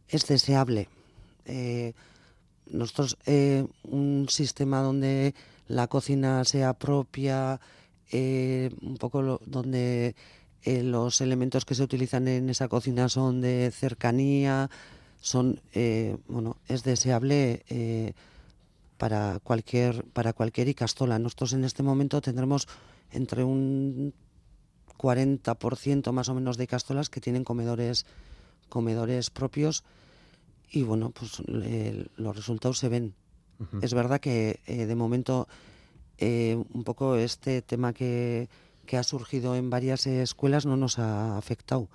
[0.08, 0.90] Es deseable.
[1.46, 1.94] Eh,
[2.68, 5.34] nosotros, eh, un sistema donde
[5.68, 7.60] la cocina sea propia,
[8.12, 10.16] eh, un poco donde
[10.64, 14.70] eh, los elementos que se utilizan en esa cocina son de cercanía,
[15.20, 18.14] son, eh, bueno, es deseable
[18.98, 21.20] para cualquier para cualquier icastola.
[21.20, 22.68] Nosotros en este momento tendremos
[23.12, 24.14] entre un
[24.98, 28.06] 40% más o menos de icastolas que tienen comedores
[28.70, 29.84] comedores propios
[30.72, 33.14] y bueno, pues los resultados se ven.
[33.82, 35.48] Es verdad que de momento
[36.18, 38.48] eh, un poco este tema que,
[38.94, 41.90] ha surgido en varias escuelas no nos ha afectado.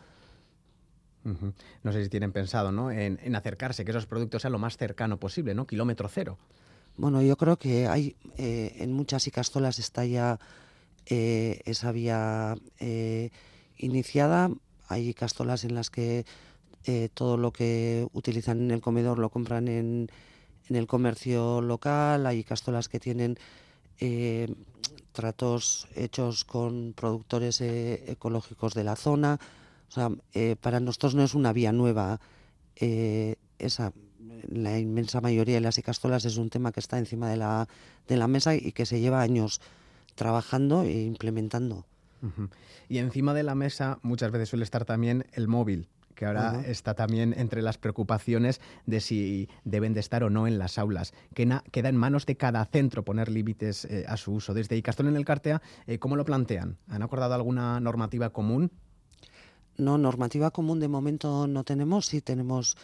[1.24, 2.90] No sé si tienen pensado ¿no?
[2.90, 5.66] en, acercarse, que esos productos sean lo más cercano posible, ¿no?
[5.66, 6.38] Kilómetro cero.
[6.96, 10.38] Bueno, yo creo que hay eh, en muchas icastolas está ya
[11.06, 13.30] eh, esa vía eh,
[13.76, 14.50] iniciada.
[14.88, 16.24] Hay castolas en las que
[17.14, 20.10] todo lo que utilizan en el comedor lo compran en,
[20.68, 22.26] en el comercio local.
[22.26, 23.38] Hay castolas que tienen
[25.12, 29.38] tratos hechos con productores ecológicos de la zona.
[29.88, 30.10] O sea,
[30.60, 32.20] para nosotros no es una vía nueva
[32.76, 33.92] esa
[34.48, 37.68] la inmensa mayoría de las icastolas es un tema que está encima de la,
[38.08, 39.60] de la mesa y que se lleva años
[40.14, 41.86] trabajando e implementando.
[42.88, 45.88] Y encima de la mesa muchas veces suele estar también el móvil
[46.20, 50.58] que ahora está también entre las preocupaciones de si deben de estar o no en
[50.58, 51.14] las aulas.
[51.32, 54.52] Queda, queda en manos de cada centro poner límites eh, a su uso.
[54.52, 56.76] Desde Icastol en el Cartea, eh, ¿cómo lo plantean?
[56.88, 58.70] ¿Han acordado alguna normativa común?
[59.78, 62.04] No, normativa común de momento no tenemos.
[62.04, 62.76] Sí tenemos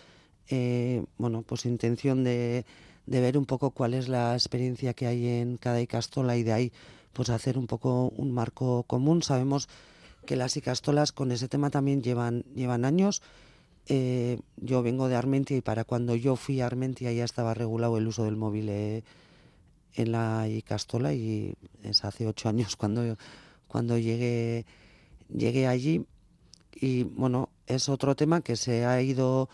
[0.49, 2.65] eh, bueno, pues intención de,
[3.05, 6.55] de, ver un poco cuál es la experiencia que hay en cada icastola y de
[6.55, 6.73] ahí
[7.13, 9.23] pues hacer un poco un marco común.
[9.23, 9.69] Sabemos
[10.27, 13.23] que las icastolas con ese tema también llevan, llevan años.
[13.89, 17.97] Eh, yo vengo de Armentia y para cuando yo fui a Armentia ya estaba regulado
[17.99, 19.05] el uso del móvil eh,
[19.95, 23.17] en la icastola y es hace ocho años cuando,
[23.69, 24.67] cuando llegué,
[25.35, 26.05] llegué allí.
[26.75, 29.49] Y bueno, es otro tema que se ha ido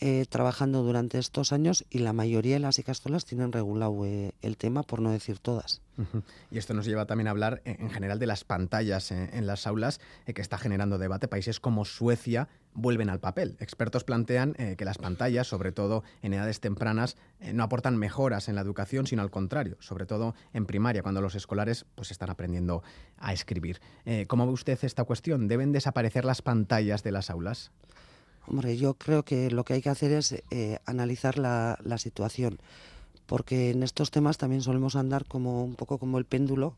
[0.00, 4.56] eh, trabajando durante estos años y la mayoría de las icastolas tienen regulado eh, el
[4.56, 5.82] tema, por no decir todas.
[6.52, 9.66] Y esto nos lleva también a hablar eh, en general de las pantallas en las
[9.66, 10.00] aulas,
[10.32, 11.26] que está generando debate.
[11.26, 13.56] Países como Suecia vuelven al papel.
[13.58, 17.16] Expertos plantean que las pantallas, sobre todo en edades tempranas,
[17.52, 21.34] no aportan mejoras en la educación, sino al contrario, sobre todo en primaria, cuando los
[21.34, 22.84] escolares pues, están aprendiendo
[23.16, 23.80] a escribir.
[24.28, 25.48] ¿Cómo ve usted esta cuestión?
[25.48, 27.72] ¿Deben desaparecer las pantallas de las aulas?
[28.50, 32.58] Hombre, yo creo que lo que hay que hacer es eh, analizar la, situación,
[33.26, 36.74] porque en estos temas también solemos andar como un poco como el péndulo.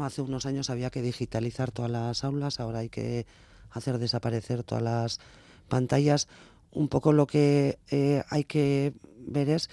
[0.00, 3.26] Hace unos años había que digitalizar todas las aulas, ahora hay que
[3.70, 5.20] hacer desaparecer todas las
[5.68, 6.26] pantallas.
[6.72, 9.68] Un poco lo que eh, hay que ver es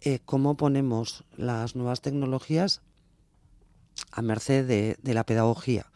[0.00, 2.80] eh, cómo ponemos las nuevas tecnologías
[4.10, 5.92] a merced de, la pedagogía.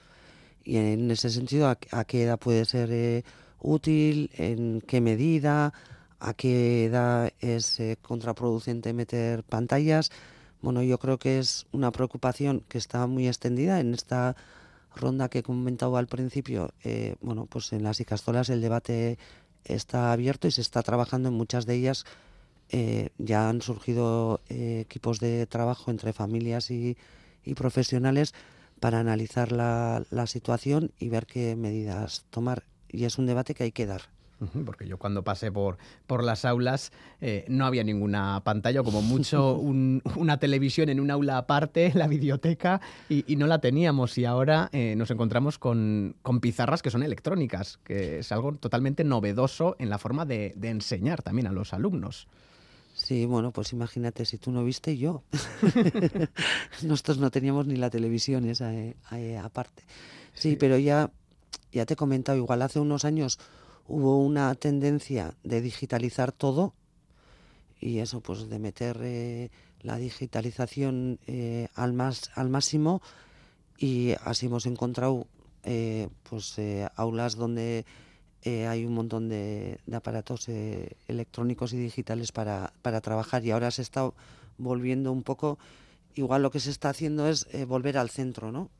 [0.64, 3.24] Y en ese sentido, ¿a, qué edad puede ser
[3.66, 5.74] útil, en qué medida,
[6.20, 10.10] a qué edad es eh, contraproducente meter pantallas.
[10.62, 14.36] Bueno, yo creo que es una preocupación que está muy extendida en esta
[14.94, 16.72] ronda que he comentado al principio.
[16.84, 19.18] Eh, bueno, pues en las icastolas el debate
[19.64, 22.06] está abierto y se está trabajando en muchas de ellas.
[22.70, 26.96] Eh, ya han surgido equipos de trabajo entre familias y,
[27.54, 28.34] profesionales
[28.80, 33.64] para analizar la, la situación y ver qué medidas tomar y es un debate que
[33.64, 34.02] hay que dar.
[34.66, 39.54] Porque yo cuando pasé por, por las aulas eh, no había ninguna pantalla, como mucho
[40.16, 44.18] una televisión en un aula aparte, la biblioteca, y, no la teníamos.
[44.18, 49.04] Y ahora eh, nos encontramos con, con, pizarras que son electrónicas, que es algo totalmente
[49.04, 52.28] novedoso en la forma de, de enseñar también a los alumnos.
[52.92, 55.22] Sí, bueno, pues imagínate si tú no viste yo.
[56.82, 58.96] Nosotros no teníamos ni la televisión esa eh,
[59.42, 59.84] aparte.
[60.34, 61.10] sí, pero ya
[61.72, 63.38] ya te he comentado, igual hace unos años
[63.88, 66.74] hubo una tendencia de digitalizar todo
[67.80, 69.50] y eso, pues de meter eh,
[69.82, 73.02] la digitalización eh, al, más, al máximo
[73.78, 75.26] y así hemos encontrado
[75.62, 76.56] eh, pues
[76.94, 77.84] aulas donde
[78.44, 80.48] hay un montón de, aparatos
[81.08, 84.08] electrónicos y digitales para, para, trabajar y ahora se está
[84.56, 85.58] volviendo un poco,
[86.14, 88.70] igual lo que se está haciendo es volver al centro, ¿no?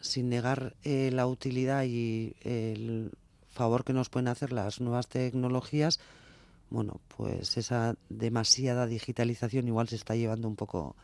[0.00, 3.12] Sin negar eh, la utilidad y el
[3.48, 6.00] favor que nos pueden hacer las nuevas tecnologías,
[6.70, 10.94] bueno, pues esa demasiada digitalización igual se está llevando un poco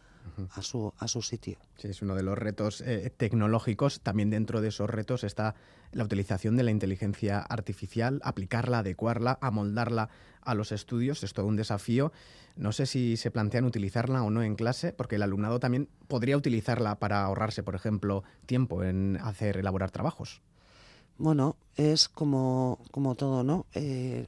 [0.51, 1.59] a su, a su sitio.
[1.77, 4.01] Sí, es uno de los retos eh, tecnológicos.
[4.01, 5.55] También dentro de esos retos está
[5.95, 10.11] la utilización de la inteligencia artificial, aplicarla, adecuarla, amoldarla
[10.43, 11.23] a los estudios.
[11.23, 12.13] Es todo un desafío.
[12.57, 16.37] No sé si se plantean utilizarla o no en clase, porque el alumnado también podría
[16.37, 20.43] utilizarla para ahorrarse, por ejemplo, tiempo en hacer, elaborar trabajos.
[21.17, 23.67] Bueno, es como, como todo, ¿no?
[23.75, 24.27] Eh,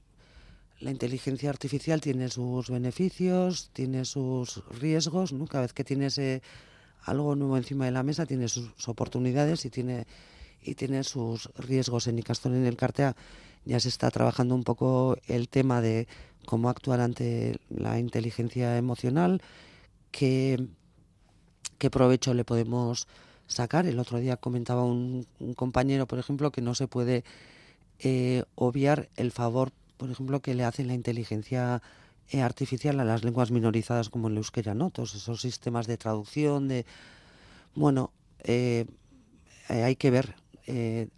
[0.80, 5.46] la inteligencia artificial tiene sus beneficios, tiene sus riesgos, ¿no?
[5.46, 6.42] Cada vez que tienes eh,
[7.02, 10.06] algo nuevo encima de la mesa tiene sus, oportunidades y tiene
[10.66, 12.06] y tiene sus riesgos.
[12.06, 13.16] En Icastón en el Cartea
[13.64, 16.08] ya se está trabajando un poco el tema de
[16.44, 19.42] cómo actuar ante la inteligencia emocional,
[20.10, 20.66] qué,
[21.78, 23.08] qué provecho le podemos
[23.46, 23.86] sacar.
[23.86, 27.24] El otro día comentaba un, compañero, por ejemplo, que no se puede
[27.98, 31.82] eh, obviar el favor por ejemplo, que le hace la inteligencia
[32.30, 34.90] eh, artificial a las lenguas minorizadas como el euskera, ¿no?
[34.90, 36.84] Todos esos sistemas de traducción, de...
[37.74, 38.12] Bueno,
[38.44, 38.86] eh,
[39.68, 40.34] eh, hay que ver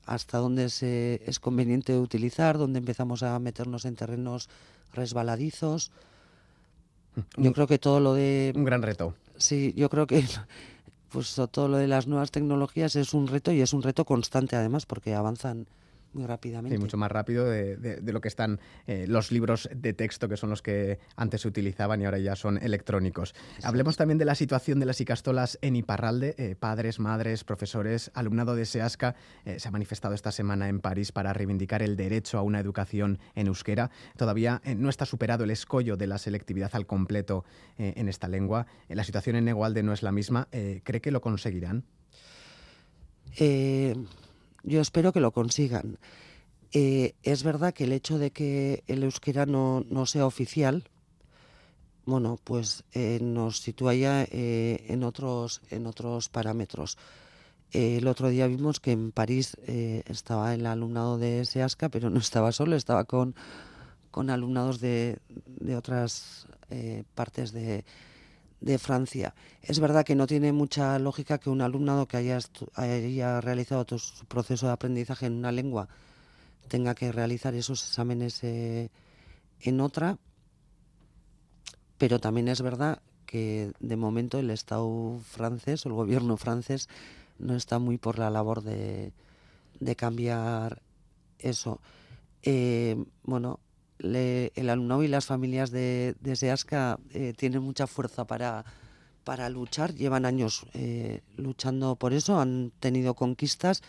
[0.05, 4.49] hasta dónde se, es conveniente utilizar, dónde empezamos a meternos en terrenos
[4.93, 5.91] resbaladizos.
[7.37, 8.53] Yo creo que todo lo de...
[8.55, 9.15] Un gran reto.
[9.37, 10.25] Sí, yo creo que
[11.11, 14.57] pues todo lo de las nuevas tecnologías es un reto y es un reto constante
[14.57, 15.67] además porque avanzan
[16.13, 16.77] muy rápidamente.
[16.77, 20.51] Sí, mucho más rápido de, lo que están eh, los libros de texto, que son
[20.51, 23.35] los que antes se utilizaban y ahora ya son electrónicos.
[23.63, 26.35] Hablemos también de la situación de las Icastolas en Iparralde.
[26.39, 31.13] Eh, padres, madres, profesores, alumnado de SEASCA eh, se ha manifestado esta semana en París
[31.13, 33.91] para reivindicar el derecho a una educación en euskera.
[34.17, 37.45] Todavía no está superado el escollo de la selectividad al completo
[37.77, 38.67] en esta lengua.
[38.89, 40.49] la situación en Egualde no es la misma.
[40.51, 41.85] ¿Cree que lo conseguirán?
[44.63, 45.99] Yo espero que lo consigan.
[46.73, 50.85] Eh, es verdad que el hecho de que el euskera no, sea oficial,
[52.05, 56.99] bueno, pues eh, nos sitúa ya eh, en, otros, en otros parámetros.
[57.73, 62.53] el otro día vimos que en París estaba el alumnado de SEASCA, pero no estaba
[62.53, 63.35] solo, estaba con,
[64.11, 66.47] con alumnados de, de otras
[67.15, 67.85] partes de,
[68.61, 69.35] de Francia.
[69.63, 72.39] Es verdad que no tiene mucha lógica que un alumnado que haya,
[72.75, 75.89] haya realizado todo su proceso de aprendizaje en una lengua
[76.69, 78.91] tenga que realizar esos exámenes eh,
[79.61, 80.19] en otra,
[81.97, 86.89] pero también es verdad que de momento el Estado francés o el gobierno francés
[87.39, 89.13] no está muy por la labor de,
[89.81, 90.83] de cambiar
[91.39, 91.81] eso.
[92.43, 93.61] Eh, bueno,
[93.99, 98.65] el alumnado y las familias de, de SEASCA eh, tienen mucha fuerza para,
[99.25, 103.83] para luchar, llevan años eh, luchando por eso, han tenido conquistas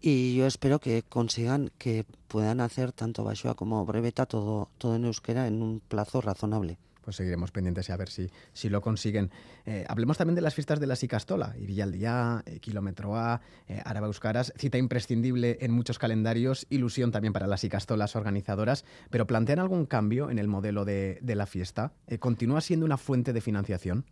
[0.00, 5.04] y yo espero que consigan que puedan hacer tanto Bashoa como Breveta todo, todo en
[5.04, 9.30] euskera en un plazo razonable pues seguiremos pendientes y a ver si, si lo consiguen.
[9.66, 11.54] Eh, hablemos también de las fiestas de la Sicastola,
[11.90, 14.10] Día, eh, Kilómetro A, eh, Araba
[14.56, 20.30] cita imprescindible en muchos calendarios, ilusión también para las Icastolas organizadoras, pero ¿plantean algún cambio
[20.30, 21.92] en el modelo de, de la fiesta?
[22.06, 24.04] Eh, ¿Continúa siendo una fuente de financiación?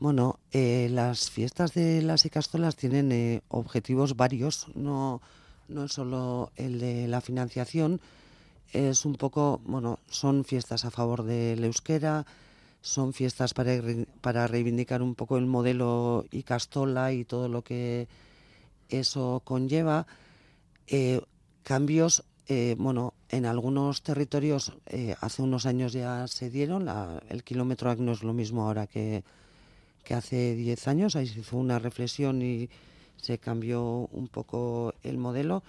[0.00, 5.22] Bueno, las fiestas de las Icastolas tienen objetivos varios, no,
[5.68, 8.00] no solo el de la financiación,
[8.72, 12.26] es un poco, bueno, son fiestas a favor del euskera,
[12.80, 13.72] son fiestas para,
[14.20, 18.08] para reivindicar un poco el modelo Icastola y todo lo que
[18.88, 20.06] eso conlleva.
[20.86, 21.20] Eh,
[21.62, 26.88] cambios, eh, bueno, en algunos territorios eh, hace unos años ya se dieron,
[27.28, 29.24] el kilómetro no es lo mismo ahora que,
[30.04, 32.68] que hace 10 años, ahí se hizo una reflexión y
[33.16, 35.62] se cambió un poco el modelo.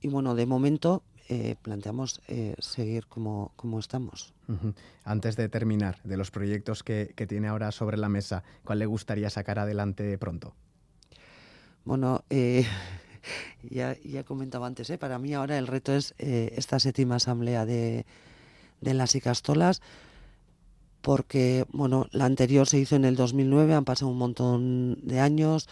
[0.00, 4.32] Y bueno, de momento eh, planteamos eh, seguir como, como estamos.
[5.04, 9.28] Antes de terminar, de los proyectos que, tiene ahora sobre la mesa, ¿cuál le gustaría
[9.28, 10.54] sacar adelante pronto?
[11.84, 12.66] Bueno, eh,
[13.70, 18.06] ya, ya comentaba antes, para mí ahora el reto es esta séptima asamblea de,
[18.80, 19.82] de las Icastolas
[21.02, 25.68] porque bueno, la anterior se hizo en el 2009, han pasado un montón de años,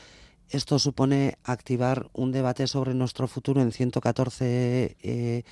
[0.50, 5.42] esto supone activar un debate sobre nuestro futuro en 114 eh,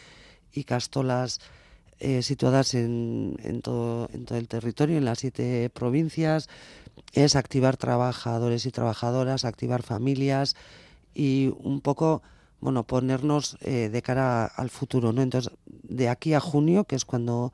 [0.53, 1.41] y castolas
[1.99, 6.49] eh, situadas en, todo, en todo el territorio, en las siete provincias.
[7.13, 10.55] Es activar trabajadores y trabajadoras, activar familias
[11.13, 12.23] y un poco
[12.61, 15.13] bueno, ponernos eh, de cara al futuro.
[15.13, 15.23] ¿no?
[15.23, 17.53] Entonces, de aquí a junio, que es cuando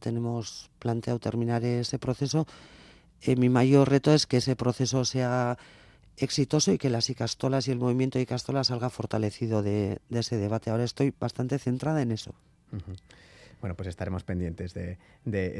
[0.00, 2.44] tenemos planteado terminar ese proceso,
[3.36, 5.58] mi mayor reto es que ese proceso sea
[6.20, 10.70] exitoso y que las Icastolas y el movimiento de Icastolas salga fortalecido de, ese debate.
[10.70, 12.34] Ahora estoy bastante centrada en eso.
[13.60, 14.98] Bueno, pues estaremos pendientes de,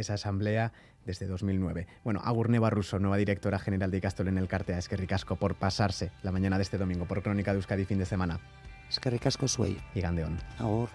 [0.01, 0.73] esa asamblea
[1.05, 1.87] desde 2009.
[2.05, 4.79] Bueno, Agurne Barruso, nueva directora general de Icastol en el Cartea.
[4.79, 7.99] Es que ricasco por pasarse la mañana de este domingo por Crónica de Euskadi fin
[7.99, 8.41] de semana.
[8.89, 9.79] Es que ricasco suey.
[9.95, 10.39] Y Gandeón.
[10.59, 10.89] Agur.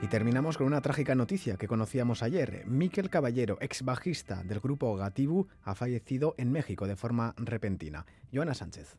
[0.00, 2.64] Y terminamos con una trágica noticia que conocíamos ayer.
[2.66, 8.06] Miquel Caballero, ex bajista del grupo Gatibu, ha fallecido en México de forma repentina.
[8.32, 8.96] Joana Sánchez.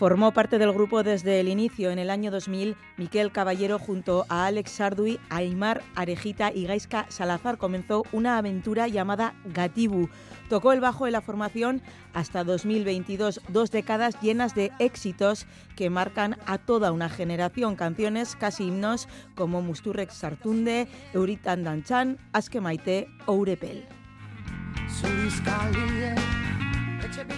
[0.00, 1.90] Formó parte del grupo desde el inicio.
[1.90, 7.58] En el año 2000, Miquel Caballero junto a Alex Sardui, Aymar Arejita y Gaiska Salazar
[7.58, 10.08] comenzó una aventura llamada Gatibu.
[10.48, 11.82] Tocó el bajo de la formación
[12.14, 15.46] hasta 2022, dos décadas llenas de éxitos
[15.76, 17.76] que marcan a toda una generación.
[17.76, 23.84] Canciones casi himnos como Musturrex Sartunde, Euritan Danchan, Aske Maite o Urepel.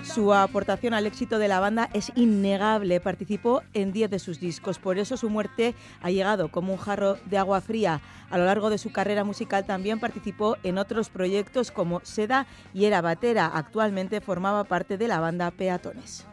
[0.02, 4.78] Su aportación al éxito de la banda es innegable, participó en 10 de sus discos,
[4.78, 8.00] por eso su muerte ha llegado como un jarro de agua fría.
[8.30, 12.84] A lo largo de su carrera musical también participó en otros proyectos como Seda y
[12.84, 13.50] Era Batera.
[13.54, 16.26] Actualmente formaba parte de la banda Peatones.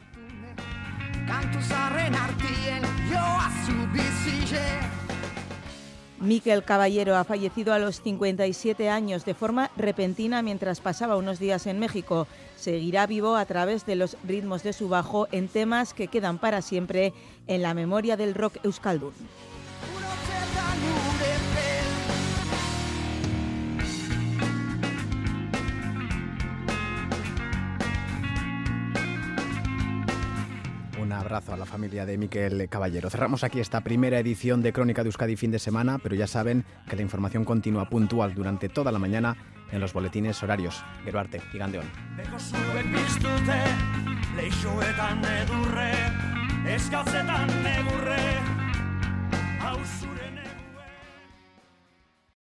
[6.20, 11.66] Miquel Caballero ha fallecido a los 57 años de forma repentina mientras pasaba unos días
[11.66, 12.28] en México.
[12.60, 16.62] Seguirá vivo a través de los ritmos de su bajo en temas que quedan para
[16.62, 17.14] siempre
[17.48, 19.14] en la memoria del rock euskaldun.
[31.02, 33.10] Un abrazo a la familia de Miquel Caballero.
[33.10, 36.66] Cerramos aquí esta primera edición de Crónica de Euskadi fin de semana, pero ya saben
[36.90, 39.38] que la información continúa puntual durante toda la mañana
[39.72, 40.84] en los boletines horarios.
[44.36, 45.92] Leixoetan edurre,
[46.76, 48.22] eskatzetan negurre,
[49.60, 50.19] hausure